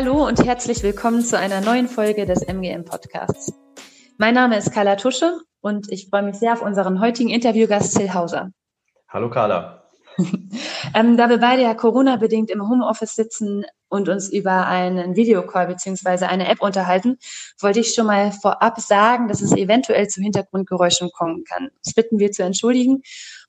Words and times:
Hallo 0.00 0.24
und 0.24 0.44
herzlich 0.44 0.84
willkommen 0.84 1.22
zu 1.22 1.36
einer 1.36 1.60
neuen 1.60 1.88
Folge 1.88 2.24
des 2.24 2.44
MGM 2.44 2.84
Podcasts. 2.84 3.52
Mein 4.16 4.32
Name 4.32 4.56
ist 4.56 4.70
Carla 4.72 4.94
Tusche 4.94 5.40
und 5.60 5.90
ich 5.90 6.06
freue 6.08 6.22
mich 6.22 6.36
sehr 6.36 6.52
auf 6.52 6.62
unseren 6.62 7.00
heutigen 7.00 7.30
Interviewgast 7.30 7.96
Till 7.96 8.14
Hauser. 8.14 8.52
Hallo 9.08 9.28
Carla. 9.28 9.88
ähm, 10.94 11.16
da 11.16 11.28
wir 11.28 11.38
beide 11.38 11.62
ja 11.62 11.74
Corona-bedingt 11.74 12.48
im 12.50 12.68
Homeoffice 12.68 13.16
sitzen 13.16 13.64
und 13.88 14.08
uns 14.08 14.28
über 14.28 14.68
einen 14.68 15.16
Videocall 15.16 15.66
beziehungsweise 15.66 16.28
eine 16.28 16.48
App 16.48 16.62
unterhalten, 16.62 17.18
wollte 17.60 17.80
ich 17.80 17.92
schon 17.92 18.06
mal 18.06 18.30
vorab 18.30 18.78
sagen, 18.80 19.26
dass 19.26 19.40
es 19.40 19.50
eventuell 19.50 20.06
zu 20.06 20.20
Hintergrundgeräuschen 20.20 21.10
kommen 21.12 21.42
kann. 21.42 21.70
Das 21.82 21.94
bitten 21.94 22.20
wir 22.20 22.30
zu 22.30 22.44
entschuldigen 22.44 23.02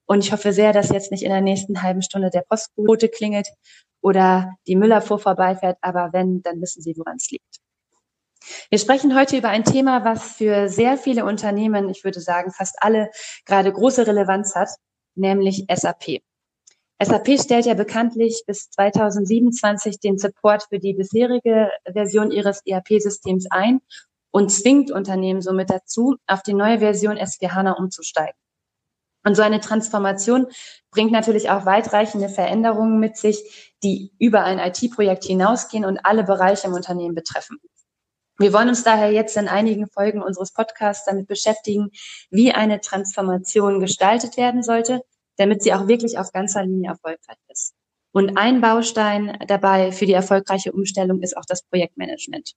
und 0.10 0.26
ich 0.26 0.32
hoffe 0.32 0.54
sehr, 0.54 0.74
dass 0.74 0.90
jetzt 0.90 1.12
nicht 1.12 1.22
in 1.22 1.30
der 1.30 1.42
nächsten 1.42 1.84
halben 1.84 2.02
Stunde 2.02 2.32
der 2.32 2.42
Postbote 2.42 3.10
klingelt 3.10 3.48
oder 4.02 4.56
die 4.66 4.76
Müllabfuhr 4.76 5.20
vorbeifährt, 5.20 5.78
aber 5.82 6.10
wenn, 6.14 6.42
dann 6.42 6.60
wissen 6.62 6.82
Sie, 6.82 6.96
woran 6.98 7.18
es 7.18 7.30
liegt. 7.30 7.58
Wir 8.72 8.80
sprechen 8.80 9.16
heute 9.16 9.38
über 9.38 9.50
ein 9.50 9.64
Thema, 9.64 10.04
was 10.04 10.32
für 10.34 10.68
sehr 10.68 10.98
viele 10.98 11.26
Unternehmen, 11.26 11.90
ich 11.90 12.04
würde 12.04 12.22
sagen 12.22 12.52
fast 12.52 12.78
alle, 12.82 13.12
gerade 13.46 13.72
große 13.72 14.08
Relevanz 14.08 14.56
hat, 14.56 14.70
nämlich 15.14 15.66
SAP. 15.72 16.22
SAP 17.00 17.40
stellt 17.40 17.68
ja 17.68 17.76
bekanntlich 17.76 18.44
bis 18.48 18.72
2027 18.72 20.00
den 20.00 20.18
Support 20.18 20.66
für 20.70 20.80
die 20.80 20.96
bisherige 20.96 21.70
Version 21.86 22.32
ihres 22.32 22.62
ERP-Systems 22.66 23.46
ein 23.52 23.80
und 24.32 24.50
zwingt 24.50 24.90
Unternehmen 24.90 25.42
somit 25.42 25.70
dazu, 25.70 26.16
auf 26.26 26.42
die 26.42 26.56
neue 26.56 26.80
Version 26.80 27.16
S4HANA 27.16 27.78
umzusteigen. 27.78 28.34
Und 29.24 29.36
so 29.36 29.42
eine 29.42 29.60
Transformation 29.60 30.48
bringt 30.92 31.12
natürlich 31.12 31.50
auch 31.50 31.66
weitreichende 31.66 32.30
Veränderungen 32.30 33.00
mit 33.00 33.18
sich, 33.18 33.74
die 33.84 34.12
über 34.18 34.44
ein 34.44 34.60
IT-Projekt 34.60 35.26
hinausgehen 35.26 35.86
und 35.86 36.06
alle 36.06 36.24
Bereiche 36.24 36.68
im 36.68 36.74
Unternehmen 36.74 37.16
betreffen. 37.16 37.58
Wir 38.38 38.54
wollen 38.54 38.70
uns 38.70 38.84
daher 38.84 39.12
jetzt 39.12 39.36
in 39.36 39.50
einigen 39.50 39.88
Folgen 39.88 40.22
unseres 40.22 40.54
Podcasts 40.54 41.06
damit 41.06 41.28
beschäftigen, 41.28 41.90
wie 42.30 42.54
eine 42.54 42.80
Transformation 42.80 43.82
gestaltet 43.82 44.38
werden 44.38 44.64
sollte, 44.64 45.02
damit 45.36 45.62
sie 45.62 45.74
auch 45.74 45.88
wirklich 45.88 46.18
auf 46.18 46.32
ganzer 46.32 46.64
Linie 46.64 46.92
erfolgreich 46.92 47.38
ist. 47.50 47.74
Und 48.12 48.38
ein 48.38 48.62
Baustein 48.62 49.38
dabei 49.48 49.92
für 49.92 50.06
die 50.06 50.14
erfolgreiche 50.14 50.72
Umstellung 50.72 51.22
ist 51.22 51.36
auch 51.36 51.46
das 51.46 51.64
Projektmanagement. 51.64 52.54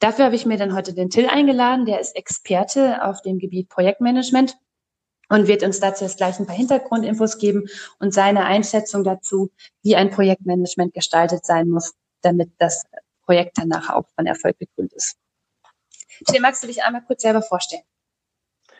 Dafür 0.00 0.24
habe 0.24 0.34
ich 0.34 0.46
mir 0.46 0.58
dann 0.58 0.74
heute 0.74 0.94
den 0.94 1.10
Till 1.10 1.28
eingeladen, 1.28 1.86
der 1.86 2.00
ist 2.00 2.16
Experte 2.16 3.04
auf 3.04 3.22
dem 3.22 3.38
Gebiet 3.38 3.68
Projektmanagement 3.68 4.56
und 5.32 5.48
wird 5.48 5.62
uns 5.62 5.80
dazu 5.80 6.04
jetzt 6.04 6.18
gleich 6.18 6.38
ein 6.38 6.46
paar 6.46 6.54
Hintergrundinfos 6.54 7.38
geben 7.38 7.66
und 7.98 8.12
seine 8.12 8.44
Einschätzung 8.44 9.02
dazu, 9.02 9.50
wie 9.82 9.96
ein 9.96 10.10
Projektmanagement 10.10 10.92
gestaltet 10.92 11.46
sein 11.46 11.70
muss, 11.70 11.94
damit 12.20 12.50
das 12.58 12.84
Projekt 13.24 13.56
danach 13.56 13.88
auch 13.88 14.04
von 14.14 14.26
Erfolg 14.26 14.58
gekrönt 14.58 14.92
ist. 14.92 15.16
Till, 16.26 16.40
magst 16.40 16.62
du 16.62 16.66
dich 16.66 16.84
einmal 16.84 17.02
kurz 17.06 17.22
selber 17.22 17.40
vorstellen? 17.40 17.82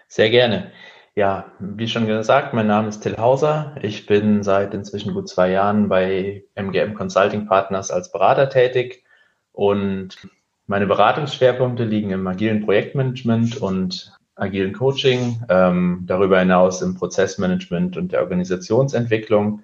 Sehr 0.08 0.28
gerne. 0.28 0.72
Ja, 1.14 1.52
wie 1.58 1.88
schon 1.88 2.06
gesagt, 2.06 2.52
mein 2.52 2.66
Name 2.66 2.88
ist 2.88 3.00
Till 3.00 3.16
Hauser. 3.16 3.74
Ich 3.80 4.04
bin 4.04 4.42
seit 4.42 4.74
inzwischen 4.74 5.14
gut 5.14 5.30
zwei 5.30 5.50
Jahren 5.50 5.88
bei 5.88 6.44
MGM 6.54 6.92
Consulting 6.92 7.46
Partners 7.46 7.90
als 7.90 8.12
Berater 8.12 8.50
tätig 8.50 9.04
und 9.52 10.18
meine 10.66 10.86
Beratungsschwerpunkte 10.86 11.84
liegen 11.84 12.10
im 12.10 12.26
agilen 12.26 12.62
Projektmanagement 12.62 13.56
und 13.56 14.12
agilen 14.34 14.72
Coaching, 14.72 15.42
ähm, 15.48 16.02
darüber 16.06 16.38
hinaus 16.38 16.82
im 16.82 16.94
Prozessmanagement 16.94 17.96
und 17.96 18.12
der 18.12 18.22
Organisationsentwicklung. 18.22 19.62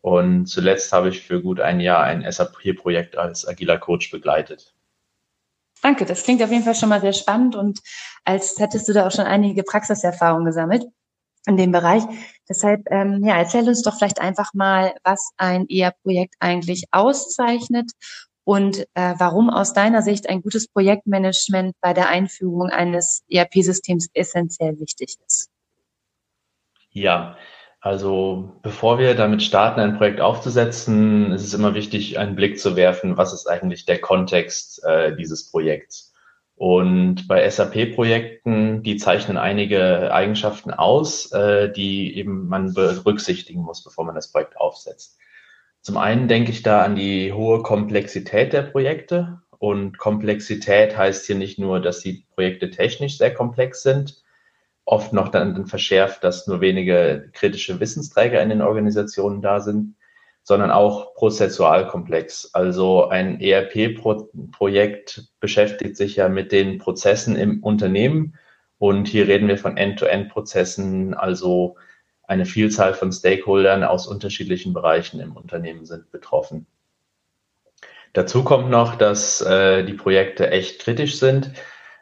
Und 0.00 0.46
zuletzt 0.46 0.92
habe 0.92 1.08
ich 1.08 1.22
für 1.22 1.42
gut 1.42 1.60
ein 1.60 1.80
Jahr 1.80 2.04
ein 2.04 2.30
SAP-Projekt 2.30 3.16
als 3.16 3.46
agiler 3.46 3.78
Coach 3.78 4.10
begleitet. 4.10 4.74
Danke, 5.82 6.04
das 6.04 6.24
klingt 6.24 6.42
auf 6.42 6.50
jeden 6.50 6.64
Fall 6.64 6.74
schon 6.74 6.88
mal 6.88 7.00
sehr 7.00 7.12
spannend 7.12 7.54
und 7.54 7.80
als 8.24 8.58
hättest 8.58 8.88
du 8.88 8.92
da 8.92 9.06
auch 9.06 9.12
schon 9.12 9.26
einige 9.26 9.62
Praxiserfahrungen 9.62 10.46
gesammelt 10.46 10.84
in 11.46 11.56
dem 11.56 11.70
Bereich. 11.70 12.02
Deshalb, 12.48 12.82
ähm, 12.90 13.22
ja, 13.24 13.36
erzähl 13.36 13.66
uns 13.68 13.82
doch 13.82 13.96
vielleicht 13.96 14.20
einfach 14.20 14.52
mal, 14.54 14.92
was 15.04 15.30
ein 15.36 15.66
ER-Projekt 15.68 16.34
eigentlich 16.40 16.84
auszeichnet 16.90 17.92
und 18.48 18.86
äh, 18.94 19.12
warum 19.18 19.50
aus 19.50 19.74
deiner 19.74 20.00
Sicht 20.00 20.26
ein 20.26 20.40
gutes 20.40 20.68
Projektmanagement 20.68 21.76
bei 21.82 21.92
der 21.92 22.08
Einführung 22.08 22.70
eines 22.70 23.22
ERP-Systems 23.28 24.08
essentiell 24.14 24.80
wichtig 24.80 25.18
ist. 25.26 25.50
Ja, 26.88 27.36
also 27.82 28.58
bevor 28.62 28.98
wir 28.98 29.14
damit 29.14 29.42
starten, 29.42 29.80
ein 29.80 29.98
Projekt 29.98 30.22
aufzusetzen, 30.22 31.30
ist 31.32 31.44
es 31.44 31.52
immer 31.52 31.74
wichtig, 31.74 32.18
einen 32.18 32.36
Blick 32.36 32.58
zu 32.58 32.74
werfen, 32.74 33.18
was 33.18 33.34
ist 33.34 33.46
eigentlich 33.50 33.84
der 33.84 34.00
Kontext 34.00 34.82
äh, 34.82 35.14
dieses 35.14 35.50
Projekts. 35.50 36.14
Und 36.56 37.28
bei 37.28 37.46
SAP-Projekten, 37.50 38.82
die 38.82 38.96
zeichnen 38.96 39.36
einige 39.36 40.10
Eigenschaften 40.10 40.70
aus, 40.70 41.32
äh, 41.32 41.70
die 41.70 42.16
eben 42.16 42.48
man 42.48 42.72
berücksichtigen 42.72 43.60
muss, 43.60 43.84
bevor 43.84 44.06
man 44.06 44.14
das 44.14 44.32
Projekt 44.32 44.56
aufsetzt. 44.56 45.18
Zum 45.88 45.96
einen 45.96 46.28
denke 46.28 46.50
ich 46.50 46.62
da 46.62 46.82
an 46.82 46.96
die 46.96 47.32
hohe 47.32 47.62
Komplexität 47.62 48.52
der 48.52 48.60
Projekte. 48.60 49.40
Und 49.58 49.96
Komplexität 49.96 50.94
heißt 50.98 51.24
hier 51.24 51.36
nicht 51.36 51.58
nur, 51.58 51.80
dass 51.80 52.00
die 52.00 52.26
Projekte 52.34 52.68
technisch 52.68 53.16
sehr 53.16 53.32
komplex 53.32 53.84
sind, 53.84 54.22
oft 54.84 55.14
noch 55.14 55.30
dann 55.30 55.64
verschärft, 55.64 56.22
dass 56.22 56.46
nur 56.46 56.60
wenige 56.60 57.30
kritische 57.32 57.80
Wissensträger 57.80 58.42
in 58.42 58.50
den 58.50 58.60
Organisationen 58.60 59.40
da 59.40 59.60
sind, 59.60 59.94
sondern 60.42 60.70
auch 60.70 61.14
prozessual 61.14 61.86
komplex. 61.86 62.50
Also 62.52 63.08
ein 63.08 63.40
ERP-Projekt 63.40 65.32
beschäftigt 65.40 65.96
sich 65.96 66.16
ja 66.16 66.28
mit 66.28 66.52
den 66.52 66.76
Prozessen 66.76 67.34
im 67.34 67.62
Unternehmen. 67.62 68.36
Und 68.76 69.08
hier 69.08 69.26
reden 69.26 69.48
wir 69.48 69.56
von 69.56 69.78
End-to-End-Prozessen, 69.78 71.14
also 71.14 71.76
eine 72.28 72.44
Vielzahl 72.44 72.94
von 72.94 73.10
Stakeholdern 73.10 73.82
aus 73.82 74.06
unterschiedlichen 74.06 74.74
Bereichen 74.74 75.18
im 75.18 75.32
Unternehmen 75.32 75.86
sind 75.86 76.12
betroffen. 76.12 76.66
Dazu 78.12 78.44
kommt 78.44 78.70
noch, 78.70 78.96
dass 78.96 79.40
äh, 79.40 79.82
die 79.84 79.94
Projekte 79.94 80.50
echt 80.50 80.80
kritisch 80.80 81.18
sind. 81.18 81.50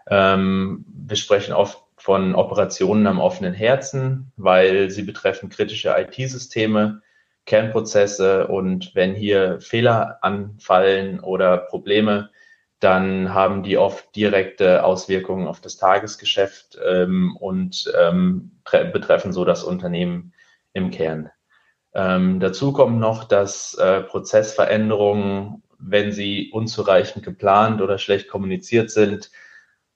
Ähm, 0.08 0.84
wir 0.88 1.16
sprechen 1.16 1.54
oft 1.54 1.78
von 1.96 2.34
Operationen 2.34 3.06
am 3.06 3.20
offenen 3.20 3.54
Herzen, 3.54 4.32
weil 4.36 4.90
sie 4.90 5.02
betreffen 5.02 5.48
kritische 5.48 5.94
IT-Systeme, 5.96 7.02
Kernprozesse 7.44 8.48
und 8.48 8.94
wenn 8.94 9.14
hier 9.14 9.60
Fehler 9.60 10.18
anfallen 10.22 11.20
oder 11.20 11.56
Probleme, 11.56 12.30
dann 12.86 13.34
haben 13.34 13.64
die 13.64 13.78
oft 13.78 14.14
direkte 14.14 14.84
Auswirkungen 14.84 15.48
auf 15.48 15.60
das 15.60 15.76
Tagesgeschäft 15.76 16.78
ähm, 16.86 17.36
und 17.36 17.92
ähm, 17.98 18.60
betreffen 18.92 19.32
so 19.32 19.44
das 19.44 19.64
Unternehmen 19.64 20.32
im 20.72 20.92
Kern. 20.92 21.30
Ähm, 21.94 22.38
dazu 22.38 22.72
kommt 22.72 23.00
noch, 23.00 23.24
dass 23.24 23.74
äh, 23.74 24.02
Prozessveränderungen, 24.02 25.64
wenn 25.80 26.12
sie 26.12 26.52
unzureichend 26.52 27.24
geplant 27.24 27.82
oder 27.82 27.98
schlecht 27.98 28.28
kommuniziert 28.28 28.92
sind, 28.92 29.32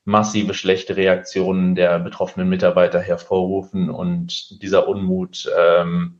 massive 0.04 0.52
schlechte 0.52 0.96
Reaktionen 0.96 1.76
der 1.76 2.00
betroffenen 2.00 2.48
Mitarbeiter 2.48 2.98
hervorrufen 2.98 3.88
und 3.88 4.60
dieser 4.62 4.88
Unmut 4.88 5.48
ähm, 5.56 6.18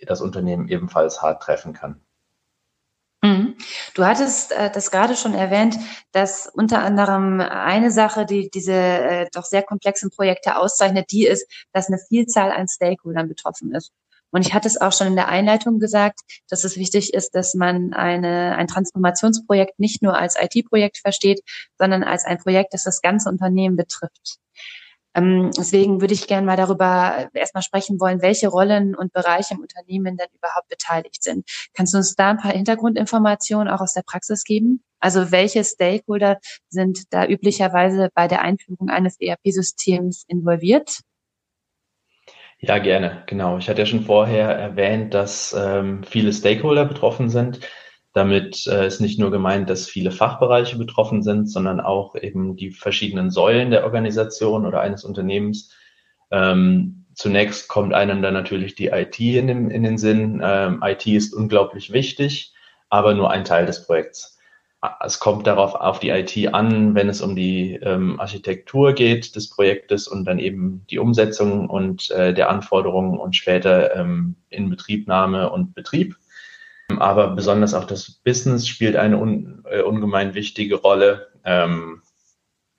das 0.00 0.22
Unternehmen 0.22 0.68
ebenfalls 0.68 1.20
hart 1.20 1.42
treffen 1.42 1.74
kann. 1.74 2.00
Du 3.94 4.04
hattest 4.04 4.52
äh, 4.52 4.70
das 4.70 4.90
gerade 4.90 5.16
schon 5.16 5.34
erwähnt, 5.34 5.78
dass 6.12 6.48
unter 6.52 6.80
anderem 6.80 7.40
eine 7.40 7.90
Sache, 7.90 8.26
die 8.26 8.50
diese 8.50 8.72
äh, 8.72 9.26
doch 9.32 9.44
sehr 9.44 9.62
komplexen 9.62 10.10
Projekte 10.10 10.56
auszeichnet, 10.56 11.10
die 11.10 11.26
ist, 11.26 11.46
dass 11.72 11.88
eine 11.88 11.98
Vielzahl 11.98 12.52
an 12.52 12.68
Stakeholdern 12.68 13.28
betroffen 13.28 13.74
ist. 13.74 13.92
Und 14.30 14.46
ich 14.46 14.52
hatte 14.52 14.68
es 14.68 14.80
auch 14.80 14.92
schon 14.92 15.06
in 15.06 15.16
der 15.16 15.28
Einleitung 15.28 15.78
gesagt, 15.78 16.20
dass 16.48 16.64
es 16.64 16.76
wichtig 16.76 17.14
ist, 17.14 17.34
dass 17.34 17.54
man 17.54 17.94
eine, 17.94 18.56
ein 18.56 18.66
Transformationsprojekt 18.66 19.78
nicht 19.78 20.02
nur 20.02 20.18
als 20.18 20.36
IT-Projekt 20.38 20.98
versteht, 20.98 21.40
sondern 21.78 22.02
als 22.04 22.24
ein 22.24 22.38
Projekt, 22.38 22.74
das 22.74 22.84
das 22.84 23.00
ganze 23.00 23.30
Unternehmen 23.30 23.76
betrifft. 23.76 24.38
Ähm, 25.18 25.50
deswegen 25.56 26.00
würde 26.00 26.14
ich 26.14 26.26
gerne 26.26 26.46
mal 26.46 26.56
darüber 26.56 27.28
erstmal 27.34 27.62
sprechen 27.62 28.00
wollen, 28.00 28.22
welche 28.22 28.48
Rollen 28.48 28.94
und 28.94 29.12
Bereiche 29.12 29.54
im 29.54 29.60
Unternehmen 29.60 30.16
denn 30.16 30.28
überhaupt 30.34 30.68
beteiligt 30.68 31.22
sind. 31.22 31.48
Kannst 31.74 31.94
du 31.94 31.98
uns 31.98 32.14
da 32.14 32.30
ein 32.30 32.38
paar 32.38 32.52
Hintergrundinformationen 32.52 33.68
auch 33.68 33.80
aus 33.80 33.94
der 33.94 34.02
Praxis 34.02 34.44
geben? 34.44 34.82
Also 35.00 35.30
welche 35.30 35.64
Stakeholder 35.64 36.38
sind 36.68 37.12
da 37.12 37.26
üblicherweise 37.26 38.10
bei 38.14 38.28
der 38.28 38.42
Einführung 38.42 38.88
eines 38.88 39.20
ERP-Systems 39.20 40.24
involviert? 40.26 41.00
Ja, 42.60 42.78
gerne, 42.78 43.22
genau. 43.26 43.58
Ich 43.58 43.68
hatte 43.68 43.82
ja 43.82 43.86
schon 43.86 44.02
vorher 44.02 44.48
erwähnt, 44.48 45.14
dass 45.14 45.54
ähm, 45.56 46.02
viele 46.02 46.32
Stakeholder 46.32 46.84
betroffen 46.84 47.28
sind. 47.28 47.60
Damit 48.14 48.66
äh, 48.66 48.86
ist 48.86 49.00
nicht 49.00 49.18
nur 49.18 49.30
gemeint, 49.30 49.68
dass 49.68 49.86
viele 49.86 50.10
Fachbereiche 50.10 50.78
betroffen 50.78 51.22
sind, 51.22 51.50
sondern 51.50 51.80
auch 51.80 52.14
eben 52.16 52.56
die 52.56 52.70
verschiedenen 52.70 53.30
Säulen 53.30 53.70
der 53.70 53.84
Organisation 53.84 54.66
oder 54.66 54.80
eines 54.80 55.04
Unternehmens. 55.04 55.74
Ähm, 56.30 57.06
zunächst 57.14 57.68
kommt 57.68 57.92
einem 57.92 58.22
dann 58.22 58.34
natürlich 58.34 58.74
die 58.74 58.88
IT 58.88 59.18
in 59.20 59.46
den, 59.46 59.70
in 59.70 59.82
den 59.82 59.98
Sinn. 59.98 60.40
Ähm, 60.42 60.82
IT 60.82 61.06
ist 61.06 61.34
unglaublich 61.34 61.92
wichtig, 61.92 62.54
aber 62.88 63.14
nur 63.14 63.30
ein 63.30 63.44
Teil 63.44 63.66
des 63.66 63.86
Projekts. 63.86 64.38
es 65.04 65.18
kommt 65.18 65.46
darauf 65.46 65.74
auf 65.74 65.98
die 65.98 66.10
IT 66.10 66.54
an, 66.54 66.94
wenn 66.94 67.08
es 67.08 67.20
um 67.20 67.36
die 67.36 67.74
ähm, 67.82 68.18
Architektur 68.20 68.94
geht 68.94 69.36
des 69.36 69.50
Projektes 69.50 70.08
und 70.08 70.24
dann 70.24 70.38
eben 70.38 70.86
die 70.88 70.98
Umsetzung 70.98 71.68
und 71.68 72.10
äh, 72.10 72.32
der 72.32 72.48
Anforderungen 72.48 73.18
und 73.18 73.36
später 73.36 73.94
ähm, 73.96 74.36
Inbetriebnahme 74.48 75.50
und 75.50 75.74
Betrieb. 75.74 76.16
Aber 76.98 77.28
besonders 77.28 77.74
auch 77.74 77.84
das 77.84 78.10
Business 78.10 78.66
spielt 78.66 78.96
eine 78.96 79.18
un, 79.18 79.64
äh, 79.70 79.82
ungemein 79.82 80.34
wichtige 80.34 80.76
Rolle. 80.76 81.28
Ähm, 81.44 82.02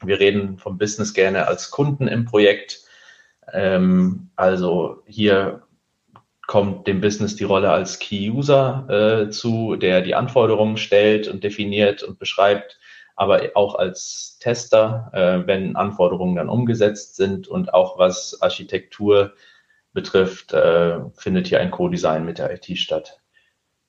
wir 0.04 0.20
reden 0.20 0.58
vom 0.58 0.78
Business 0.78 1.14
gerne 1.14 1.48
als 1.48 1.72
Kunden 1.72 2.08
im 2.08 2.26
Projekt. 2.26 2.84
Ähm, 3.52 4.30
also 4.36 5.04
hier 5.06 5.64
kommt 6.48 6.88
dem 6.88 7.00
Business 7.00 7.36
die 7.36 7.44
Rolle 7.44 7.70
als 7.70 8.00
Key-User 8.00 8.88
äh, 9.28 9.30
zu, 9.30 9.76
der 9.76 10.02
die 10.02 10.16
Anforderungen 10.16 10.78
stellt 10.78 11.28
und 11.28 11.44
definiert 11.44 12.02
und 12.02 12.18
beschreibt, 12.18 12.80
aber 13.16 13.52
auch 13.54 13.76
als 13.76 14.40
Tester, 14.40 15.12
äh, 15.14 15.46
wenn 15.46 15.76
Anforderungen 15.76 16.38
dann 16.38 16.50
umgesetzt 16.50 17.18
sind 17.18 17.48
und 17.48 17.74
auch 17.74 18.00
was 18.00 18.42
Architektur 18.42 19.34
betrifft, 19.94 20.54
äh, 20.54 21.00
findet 21.16 21.48
hier 21.48 21.60
ein 21.60 21.70
Co-Design 21.70 22.26
mit 22.26 22.40
der 22.40 22.52
IT 22.52 22.78
statt. 22.80 23.20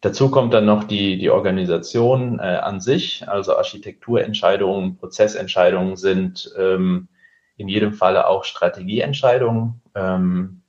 Dazu 0.02 0.30
kommt 0.30 0.54
dann 0.54 0.64
noch 0.64 0.84
die, 0.84 1.18
die 1.18 1.30
Organisation 1.30 2.38
äh, 2.38 2.42
an 2.42 2.80
sich, 2.80 3.28
also 3.28 3.56
Architekturentscheidungen, 3.56 4.96
Prozessentscheidungen 4.96 5.96
sind 5.96 6.52
ähm, 6.56 7.08
in 7.56 7.68
jedem 7.68 7.92
Falle 7.92 8.26
auch 8.26 8.44
Strategieentscheidungen. 8.44 9.82
Ähm, 9.94 10.62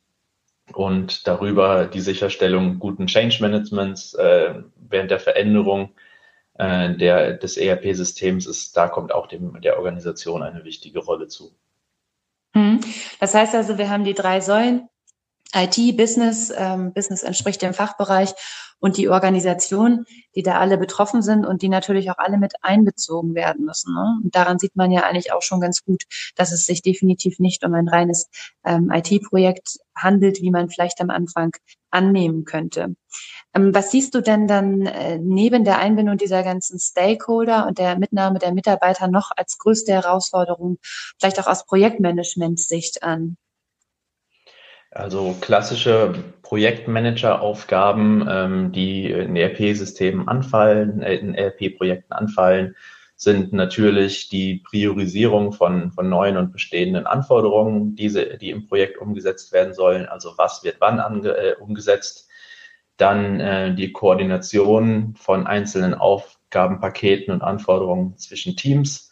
und 0.73 1.27
darüber 1.27 1.85
die 1.85 2.01
Sicherstellung 2.01 2.79
guten 2.79 3.07
Change 3.07 3.37
Managements 3.41 4.13
äh, 4.13 4.55
während 4.75 5.11
der 5.11 5.19
Veränderung 5.19 5.91
äh, 6.55 6.95
der, 6.95 7.33
des 7.33 7.57
ERP-Systems 7.57 8.45
ist, 8.45 8.75
da 8.75 8.87
kommt 8.87 9.13
auch 9.13 9.27
dem, 9.27 9.59
der 9.61 9.77
Organisation 9.77 10.43
eine 10.43 10.63
wichtige 10.63 10.99
Rolle 10.99 11.27
zu. 11.27 11.53
Hm. 12.53 12.81
Das 13.19 13.33
heißt 13.33 13.55
also, 13.55 13.77
wir 13.77 13.89
haben 13.89 14.03
die 14.03 14.13
drei 14.13 14.41
Säulen, 14.41 14.89
IT, 15.53 15.97
Business, 15.97 16.51
ähm, 16.55 16.93
Business 16.93 17.23
entspricht 17.23 17.61
dem 17.61 17.73
Fachbereich 17.73 18.33
und 18.81 18.97
die 18.97 19.07
Organisation, 19.07 20.05
die 20.35 20.43
da 20.43 20.59
alle 20.59 20.77
betroffen 20.77 21.21
sind 21.21 21.45
und 21.45 21.61
die 21.61 21.69
natürlich 21.69 22.11
auch 22.11 22.17
alle 22.17 22.37
mit 22.37 22.53
einbezogen 22.61 23.35
werden 23.35 23.63
müssen. 23.63 23.93
Ne? 23.93 24.19
Und 24.23 24.35
daran 24.35 24.59
sieht 24.59 24.75
man 24.75 24.91
ja 24.91 25.03
eigentlich 25.03 25.31
auch 25.31 25.43
schon 25.43 25.61
ganz 25.61 25.85
gut, 25.85 26.03
dass 26.35 26.51
es 26.51 26.65
sich 26.65 26.81
definitiv 26.81 27.39
nicht 27.39 27.63
um 27.63 27.73
ein 27.75 27.87
reines 27.87 28.27
ähm, 28.65 28.91
IT-Projekt 28.91 29.77
handelt, 29.95 30.41
wie 30.41 30.51
man 30.51 30.69
vielleicht 30.69 30.99
am 30.99 31.11
Anfang 31.11 31.51
annehmen 31.91 32.43
könnte. 32.43 32.95
Ähm, 33.53 33.73
was 33.75 33.91
siehst 33.91 34.15
du 34.15 34.21
denn 34.21 34.47
dann 34.47 34.87
äh, 34.87 35.19
neben 35.19 35.63
der 35.63 35.77
Einbindung 35.77 36.17
dieser 36.17 36.41
ganzen 36.41 36.79
Stakeholder 36.79 37.67
und 37.67 37.77
der 37.77 37.99
Mitnahme 37.99 38.39
der 38.39 38.53
Mitarbeiter 38.53 39.07
noch 39.07 39.29
als 39.35 39.59
größte 39.59 39.93
Herausforderung, 39.93 40.79
vielleicht 41.19 41.39
auch 41.39 41.47
aus 41.47 41.65
Projektmanagement-Sicht 41.65 43.03
an? 43.03 43.37
Also 44.91 45.37
klassische 45.39 46.13
Projektmanager-Aufgaben, 46.41 48.27
ähm, 48.29 48.71
die 48.73 49.09
in 49.09 49.37
ERP-Systemen 49.37 50.27
anfallen, 50.27 51.01
äh, 51.01 51.15
in 51.15 51.33
ERP-Projekten 51.33 52.11
anfallen, 52.11 52.75
sind 53.15 53.53
natürlich 53.53 54.27
die 54.27 54.55
Priorisierung 54.57 55.53
von, 55.53 55.91
von 55.93 56.09
neuen 56.09 56.35
und 56.35 56.51
bestehenden 56.51 57.05
Anforderungen, 57.05 57.95
diese, 57.95 58.37
die 58.37 58.49
im 58.49 58.67
Projekt 58.67 58.97
umgesetzt 58.97 59.53
werden 59.53 59.73
sollen. 59.73 60.07
Also 60.07 60.33
was 60.37 60.63
wird 60.63 60.77
wann 60.79 60.99
ange, 60.99 61.29
äh, 61.37 61.55
umgesetzt? 61.57 62.27
Dann 62.97 63.39
äh, 63.39 63.73
die 63.73 63.93
Koordination 63.93 65.15
von 65.15 65.47
einzelnen 65.47 65.93
Aufgabenpaketen 65.93 67.33
und 67.33 67.43
Anforderungen 67.43 68.17
zwischen 68.17 68.57
Teams 68.57 69.10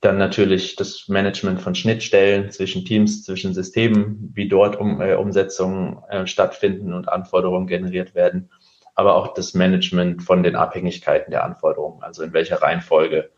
dann 0.00 0.16
natürlich 0.16 0.76
das 0.76 1.08
Management 1.08 1.60
von 1.60 1.74
Schnittstellen 1.74 2.50
zwischen 2.50 2.84
Teams, 2.84 3.24
zwischen 3.24 3.52
Systemen, 3.52 4.30
wie 4.34 4.48
dort 4.48 4.76
um, 4.76 5.00
äh, 5.00 5.14
Umsetzungen 5.14 6.02
äh, 6.08 6.26
stattfinden 6.26 6.94
und 6.94 7.08
Anforderungen 7.08 7.66
generiert 7.66 8.14
werden, 8.14 8.50
aber 8.94 9.14
auch 9.14 9.34
das 9.34 9.54
Management 9.54 10.22
von 10.22 10.42
den 10.42 10.56
Abhängigkeiten 10.56 11.30
der 11.30 11.44
Anforderungen, 11.44 12.02
also 12.02 12.22
in 12.22 12.32
welcher 12.32 12.62
Reihenfolge 12.62 13.30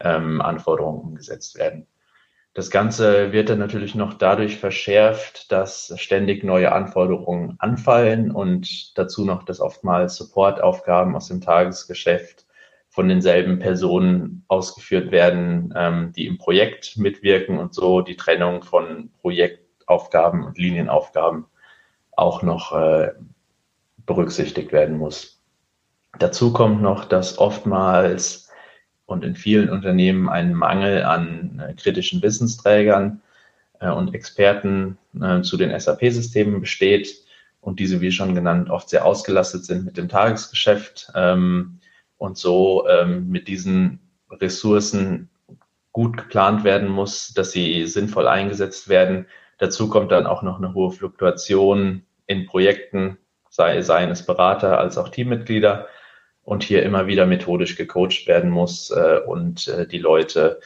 ähm, 0.00 0.40
Anforderungen 0.40 1.00
umgesetzt 1.00 1.56
werden. 1.56 1.86
Das 2.54 2.70
Ganze 2.70 3.30
wird 3.30 3.48
dann 3.48 3.60
natürlich 3.60 3.94
noch 3.94 4.14
dadurch 4.14 4.58
verschärft, 4.58 5.52
dass 5.52 5.94
ständig 5.96 6.42
neue 6.42 6.72
Anforderungen 6.72 7.54
anfallen 7.60 8.32
und 8.32 8.98
dazu 8.98 9.24
noch, 9.24 9.44
dass 9.44 9.60
oftmals 9.60 10.16
Supportaufgaben 10.16 11.14
aus 11.14 11.28
dem 11.28 11.40
Tagesgeschäft 11.40 12.46
von 12.90 13.08
denselben 13.08 13.60
Personen 13.60 14.44
ausgeführt 14.48 15.12
werden, 15.12 15.72
ähm, 15.76 16.12
die 16.14 16.26
im 16.26 16.38
Projekt 16.38 16.98
mitwirken 16.98 17.58
und 17.58 17.72
so 17.72 18.00
die 18.00 18.16
Trennung 18.16 18.62
von 18.62 19.10
Projektaufgaben 19.20 20.44
und 20.44 20.58
Linienaufgaben 20.58 21.46
auch 22.16 22.42
noch 22.42 22.76
äh, 22.76 23.12
berücksichtigt 24.06 24.72
werden 24.72 24.98
muss. 24.98 25.40
Dazu 26.18 26.52
kommt 26.52 26.82
noch, 26.82 27.04
dass 27.04 27.38
oftmals 27.38 28.50
und 29.06 29.24
in 29.24 29.36
vielen 29.36 29.70
Unternehmen 29.70 30.28
ein 30.28 30.52
Mangel 30.52 31.04
an 31.04 31.62
äh, 31.64 31.74
kritischen 31.74 32.22
Wissensträgern 32.22 33.22
äh, 33.78 33.90
und 33.90 34.14
Experten 34.14 34.98
äh, 35.20 35.42
zu 35.42 35.56
den 35.56 35.78
SAP-Systemen 35.78 36.60
besteht 36.60 37.14
und 37.60 37.78
diese, 37.78 38.00
wie 38.00 38.10
schon 38.10 38.34
genannt, 38.34 38.68
oft 38.68 38.88
sehr 38.88 39.04
ausgelastet 39.04 39.64
sind 39.64 39.84
mit 39.84 39.96
dem 39.96 40.08
Tagesgeschäft. 40.08 41.12
Ähm, 41.14 41.80
und 42.20 42.36
so 42.36 42.86
ähm, 42.86 43.30
mit 43.30 43.48
diesen 43.48 43.98
Ressourcen 44.30 45.30
gut 45.92 46.18
geplant 46.18 46.64
werden 46.64 46.88
muss, 46.88 47.32
dass 47.32 47.50
sie 47.50 47.86
sinnvoll 47.86 48.28
eingesetzt 48.28 48.90
werden. 48.90 49.26
Dazu 49.56 49.88
kommt 49.88 50.12
dann 50.12 50.26
auch 50.26 50.42
noch 50.42 50.58
eine 50.58 50.74
hohe 50.74 50.92
Fluktuation 50.92 52.02
in 52.26 52.46
Projekten, 52.46 53.16
sei, 53.48 53.80
seien 53.80 54.10
es 54.10 54.26
Berater 54.26 54.78
als 54.78 54.98
auch 54.98 55.08
Teammitglieder 55.08 55.88
und 56.42 56.62
hier 56.62 56.82
immer 56.82 57.06
wieder 57.06 57.24
methodisch 57.24 57.76
gecoacht 57.76 58.26
werden 58.26 58.50
muss 58.50 58.90
äh, 58.90 59.20
und 59.26 59.66
äh, 59.68 59.86
die 59.86 59.98
Leute 59.98 60.60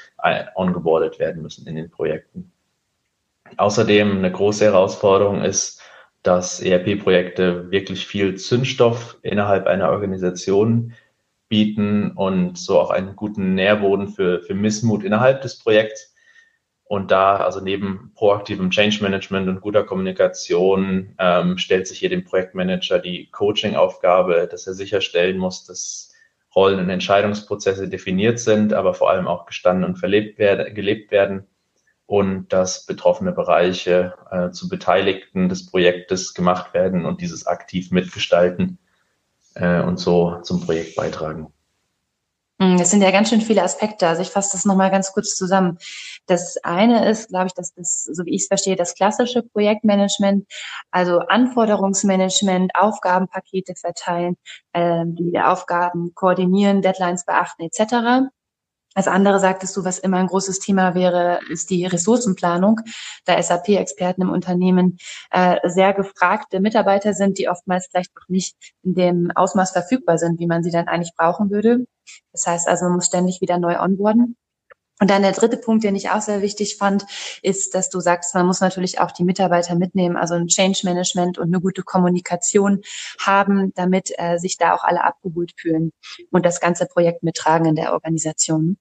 ongeboardet 0.56 1.20
werden 1.20 1.40
müssen 1.40 1.68
in 1.68 1.76
den 1.76 1.88
Projekten. 1.88 2.50
Außerdem 3.58 4.18
eine 4.18 4.32
große 4.32 4.64
Herausforderung 4.64 5.42
ist, 5.42 5.80
dass 6.24 6.60
ERP-Projekte 6.60 7.70
wirklich 7.70 8.06
viel 8.06 8.34
Zündstoff 8.34 9.18
innerhalb 9.22 9.66
einer 9.68 9.90
Organisation 9.90 10.94
bieten 11.54 12.10
und 12.10 12.58
so 12.58 12.80
auch 12.80 12.90
einen 12.90 13.14
guten 13.14 13.54
Nährboden 13.54 14.08
für, 14.08 14.42
für 14.42 14.54
Missmut 14.54 15.04
innerhalb 15.04 15.40
des 15.42 15.56
Projekts. 15.56 16.12
Und 16.82 17.12
da, 17.12 17.36
also 17.36 17.60
neben 17.60 18.10
proaktivem 18.16 18.70
Change 18.70 19.00
Management 19.00 19.48
und 19.48 19.60
guter 19.60 19.84
Kommunikation, 19.84 21.14
ähm, 21.20 21.56
stellt 21.56 21.86
sich 21.86 22.00
hier 22.00 22.08
dem 22.08 22.24
Projektmanager 22.24 22.98
die 22.98 23.30
Coaching-Aufgabe, 23.30 24.48
dass 24.50 24.66
er 24.66 24.74
sicherstellen 24.74 25.38
muss, 25.38 25.64
dass 25.64 26.12
Rollen- 26.56 26.80
und 26.80 26.90
Entscheidungsprozesse 26.90 27.88
definiert 27.88 28.40
sind, 28.40 28.72
aber 28.72 28.92
vor 28.92 29.10
allem 29.10 29.28
auch 29.28 29.46
gestanden 29.46 29.84
und 29.84 29.94
verlebt 29.94 30.40
werden, 30.40 30.74
gelebt 30.74 31.12
werden 31.12 31.46
und 32.06 32.52
dass 32.52 32.84
betroffene 32.84 33.30
Bereiche 33.30 34.14
äh, 34.32 34.50
zu 34.50 34.68
Beteiligten 34.68 35.48
des 35.48 35.66
Projektes 35.66 36.34
gemacht 36.34 36.74
werden 36.74 37.06
und 37.06 37.20
dieses 37.20 37.46
aktiv 37.46 37.92
mitgestalten 37.92 38.80
äh, 39.54 39.80
und 39.82 39.98
so 39.98 40.40
zum 40.42 40.60
Projekt 40.60 40.96
beitragen. 40.96 41.48
Hm, 42.60 42.78
das 42.78 42.90
sind 42.90 43.02
ja 43.02 43.10
ganz 43.10 43.30
schön 43.30 43.40
viele 43.40 43.62
Aspekte. 43.62 44.06
Also 44.06 44.22
ich 44.22 44.30
fasse 44.30 44.52
das 44.52 44.64
nochmal 44.64 44.90
ganz 44.90 45.12
kurz 45.12 45.34
zusammen. 45.34 45.78
Das 46.26 46.56
eine 46.62 47.08
ist, 47.10 47.28
glaube 47.28 47.46
ich, 47.46 47.54
dass 47.54 47.74
das, 47.74 48.04
so 48.04 48.24
wie 48.24 48.34
ich 48.34 48.42
es 48.42 48.48
verstehe, 48.48 48.76
das 48.76 48.94
klassische 48.94 49.42
Projektmanagement, 49.42 50.46
also 50.92 51.18
Anforderungsmanagement, 51.18 52.72
Aufgabenpakete 52.76 53.74
verteilen, 53.74 54.36
äh, 54.72 55.02
die 55.04 55.38
Aufgaben 55.40 56.14
koordinieren, 56.14 56.80
Deadlines 56.80 57.24
beachten 57.24 57.62
etc. 57.62 58.30
Als 58.94 59.08
andere 59.08 59.40
sagtest 59.40 59.76
du, 59.76 59.84
was 59.84 59.98
immer 59.98 60.18
ein 60.18 60.28
großes 60.28 60.60
Thema 60.60 60.94
wäre, 60.94 61.40
ist 61.50 61.70
die 61.70 61.84
Ressourcenplanung, 61.84 62.80
da 63.24 63.42
SAP-Experten 63.42 64.22
im 64.22 64.30
Unternehmen 64.30 64.98
äh, 65.30 65.56
sehr 65.68 65.92
gefragte 65.92 66.60
Mitarbeiter 66.60 67.12
sind, 67.12 67.38
die 67.38 67.48
oftmals 67.48 67.88
vielleicht 67.90 68.14
noch 68.14 68.28
nicht 68.28 68.56
in 68.82 68.94
dem 68.94 69.30
Ausmaß 69.34 69.72
verfügbar 69.72 70.18
sind, 70.18 70.38
wie 70.38 70.46
man 70.46 70.62
sie 70.62 70.70
dann 70.70 70.86
eigentlich 70.86 71.14
brauchen 71.16 71.50
würde. 71.50 71.86
Das 72.32 72.46
heißt 72.46 72.68
also, 72.68 72.84
man 72.84 72.94
muss 72.94 73.06
ständig 73.06 73.40
wieder 73.40 73.58
neu 73.58 73.80
onboarden. 73.80 74.36
Und 75.00 75.10
dann 75.10 75.22
der 75.22 75.32
dritte 75.32 75.56
Punkt, 75.56 75.82
den 75.82 75.96
ich 75.96 76.10
auch 76.10 76.20
sehr 76.20 76.40
wichtig 76.40 76.76
fand, 76.76 77.04
ist, 77.42 77.74
dass 77.74 77.90
du 77.90 77.98
sagst, 77.98 78.32
man 78.34 78.46
muss 78.46 78.60
natürlich 78.60 79.00
auch 79.00 79.10
die 79.10 79.24
Mitarbeiter 79.24 79.74
mitnehmen, 79.74 80.16
also 80.16 80.34
ein 80.34 80.46
Change 80.46 80.82
Management 80.84 81.36
und 81.36 81.48
eine 81.48 81.60
gute 81.60 81.82
Kommunikation 81.82 82.80
haben, 83.20 83.72
damit 83.74 84.12
äh, 84.18 84.38
sich 84.38 84.56
da 84.56 84.72
auch 84.72 84.84
alle 84.84 85.02
abgeholt 85.02 85.52
fühlen 85.56 85.90
und 86.30 86.46
das 86.46 86.60
ganze 86.60 86.86
Projekt 86.86 87.24
mittragen 87.24 87.66
in 87.66 87.74
der 87.74 87.92
Organisation. 87.92 88.78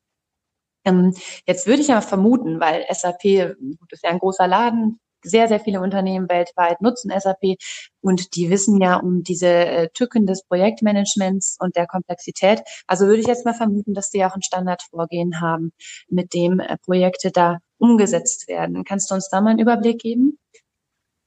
Ähm, 0.86 1.14
jetzt 1.48 1.68
würde 1.68 1.82
ich 1.82 1.88
ja 1.88 2.02
vermuten, 2.02 2.60
weil 2.60 2.86
SAP, 2.90 3.56
gut, 3.80 3.92
ist 3.92 4.04
ja 4.04 4.10
ein 4.10 4.20
großer 4.20 4.48
Laden, 4.48 5.00
sehr, 5.24 5.48
sehr 5.48 5.60
viele 5.60 5.82
Unternehmen 5.82 6.30
weltweit 6.30 6.82
nutzen 6.82 7.12
SAP 7.18 7.56
und 8.02 8.36
die 8.36 8.50
wissen 8.50 8.80
ja 8.82 8.98
um 8.98 9.24
diese 9.24 9.48
äh, 9.48 9.90
Tücken 9.94 10.26
des 10.26 10.44
Projektmanagements 10.46 11.58
und 11.60 11.76
der 11.76 11.88
Komplexität. 11.88 12.62
Also 12.88 13.08
würde 13.08 13.22
ich 13.22 13.28
jetzt 13.28 13.46
mal 13.46 13.54
vermuten, 13.54 13.94
dass 13.94 14.10
die 14.10 14.24
auch 14.26 14.36
ein 14.36 14.42
Standardvorgehen 14.42 15.42
haben, 15.42 15.72
mit 16.10 16.34
dem 16.34 16.60
äh, 16.60 16.78
Projekte 16.78 17.32
da 17.32 17.60
umgesetzt 17.78 18.48
werden. 18.48 18.84
Kannst 18.84 19.10
du 19.10 19.16
uns 19.16 19.30
da 19.30 19.42
mal 19.42 19.52
einen 19.52 19.60
Überblick 19.60 20.00
geben? 20.00 20.38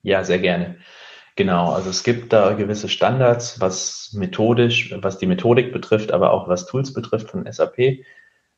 Ja, 0.03 0.25
sehr 0.25 0.39
gerne. 0.39 0.77
Genau, 1.35 1.73
also 1.73 1.91
es 1.91 2.03
gibt 2.03 2.33
da 2.33 2.55
gewisse 2.55 2.89
Standards, 2.89 3.61
was 3.61 4.13
methodisch, 4.15 4.95
was 5.03 5.19
die 5.19 5.27
Methodik 5.27 5.71
betrifft, 5.71 6.13
aber 6.13 6.33
auch 6.33 6.49
was 6.49 6.67
Tools 6.67 6.95
betrifft 6.95 7.31
von 7.31 7.51
SAP. 7.51 8.05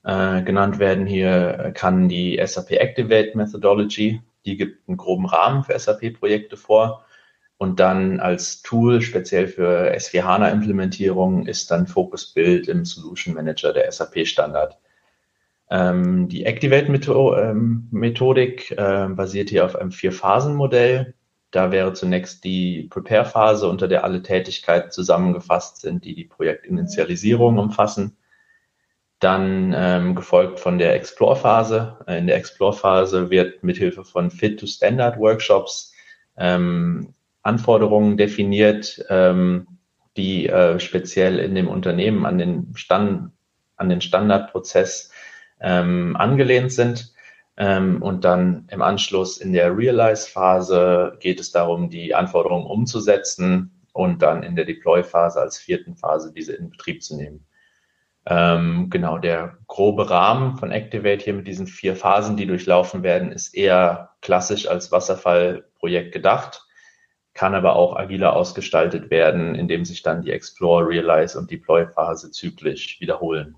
Äh, 0.04 0.42
genannt 0.42 0.78
werden 0.78 1.06
hier 1.06 1.72
kann 1.74 2.08
die 2.08 2.40
SAP 2.44 2.72
Activate 2.72 3.36
Methodology, 3.36 4.22
die 4.44 4.56
gibt 4.56 4.88
einen 4.88 4.96
groben 4.96 5.26
Rahmen 5.26 5.64
für 5.64 5.78
SAP-Projekte 5.78 6.56
vor. 6.56 7.04
Und 7.58 7.80
dann 7.80 8.20
als 8.20 8.62
Tool 8.62 9.02
speziell 9.02 9.48
für 9.48 9.92
S4HANA-Implementierung 9.92 11.46
ist 11.46 11.70
dann 11.72 11.88
Focus 11.88 12.32
Build 12.32 12.68
im 12.68 12.84
Solution 12.84 13.34
Manager 13.34 13.72
der 13.72 13.90
SAP-Standard. 13.90 14.78
Ähm, 15.70 16.28
die 16.28 16.46
Activate-Methodik 16.46 18.70
äh, 18.70 19.08
basiert 19.10 19.50
hier 19.50 19.64
auf 19.64 19.74
einem 19.74 19.90
Vier-Phasen-Modell. 19.90 21.14
Da 21.50 21.72
wäre 21.72 21.94
zunächst 21.94 22.44
die 22.44 22.84
Prepare-Phase, 22.90 23.68
unter 23.68 23.88
der 23.88 24.04
alle 24.04 24.22
Tätigkeiten 24.22 24.92
zusammengefasst 24.92 25.80
sind, 25.80 26.04
die 26.04 26.14
die 26.14 26.26
Projektinitialisierung 26.26 27.58
umfassen. 27.58 28.16
Dann 29.20 29.74
ähm, 29.76 30.14
gefolgt 30.14 30.60
von 30.60 30.78
der 30.78 30.94
Explore-Phase. 30.94 31.98
In 32.06 32.28
der 32.28 32.36
Explore-Phase 32.36 33.30
wird 33.30 33.64
mithilfe 33.64 34.04
von 34.04 34.30
Fit-to-Standard-Workshops 34.30 35.92
ähm, 36.36 37.14
Anforderungen 37.42 38.16
definiert, 38.16 39.04
ähm, 39.08 39.66
die 40.16 40.48
äh, 40.48 40.78
speziell 40.78 41.38
in 41.38 41.54
dem 41.54 41.68
Unternehmen 41.68 42.26
an 42.26 42.38
den, 42.38 42.72
Stand, 42.76 43.32
an 43.76 43.88
den 43.88 44.00
Standardprozess 44.00 45.10
ähm, 45.60 46.16
angelehnt 46.16 46.72
sind. 46.72 47.12
Ähm, 47.56 48.02
und 48.02 48.24
dann 48.24 48.68
im 48.70 48.82
Anschluss 48.82 49.38
in 49.38 49.52
der 49.52 49.76
Realize-Phase 49.76 51.16
geht 51.18 51.40
es 51.40 51.50
darum, 51.50 51.90
die 51.90 52.14
Anforderungen 52.14 52.66
umzusetzen 52.66 53.72
und 53.92 54.22
dann 54.22 54.44
in 54.44 54.54
der 54.54 54.64
Deploy-Phase 54.64 55.40
als 55.40 55.58
vierten 55.58 55.96
Phase 55.96 56.32
diese 56.32 56.52
in 56.52 56.70
Betrieb 56.70 57.02
zu 57.02 57.16
nehmen. 57.16 57.44
Ähm, 58.30 58.90
genau, 58.90 59.16
der 59.16 59.56
grobe 59.68 60.10
Rahmen 60.10 60.58
von 60.58 60.70
Activate 60.70 61.24
hier 61.24 61.32
mit 61.32 61.46
diesen 61.46 61.66
vier 61.66 61.96
Phasen, 61.96 62.36
die 62.36 62.46
durchlaufen 62.46 63.02
werden, 63.02 63.32
ist 63.32 63.54
eher 63.54 64.10
klassisch 64.20 64.68
als 64.68 64.92
Wasserfallprojekt 64.92 66.12
gedacht, 66.12 66.66
kann 67.32 67.54
aber 67.54 67.74
auch 67.76 67.96
agiler 67.96 68.34
ausgestaltet 68.36 69.10
werden, 69.10 69.54
indem 69.54 69.86
sich 69.86 70.02
dann 70.02 70.20
die 70.20 70.32
Explore, 70.32 70.86
Realize 70.86 71.38
und 71.38 71.50
Deploy-Phase 71.50 72.30
zyklisch 72.30 73.00
wiederholen. 73.00 73.56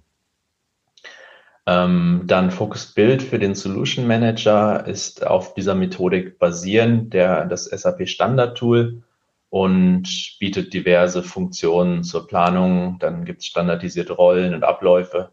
Ähm, 1.66 2.22
dann 2.26 2.52
Focus 2.52 2.94
Build 2.94 3.24
für 3.24 3.40
den 3.40 3.56
Solution 3.56 4.06
Manager 4.06 4.86
ist 4.86 5.26
auf 5.26 5.54
dieser 5.54 5.74
Methodik 5.74 6.38
basierend, 6.38 7.12
der, 7.12 7.44
das 7.46 7.64
SAP 7.64 8.08
Standard 8.08 8.56
Tool 8.56 9.02
und 9.50 10.37
bietet 10.38 10.73
diverse 10.73 11.23
Funktionen 11.23 12.04
zur 12.04 12.26
Planung. 12.26 12.99
Dann 13.00 13.25
gibt 13.25 13.40
es 13.40 13.47
standardisierte 13.47 14.14
Rollen 14.14 14.54
und 14.54 14.64
Abläufe, 14.64 15.33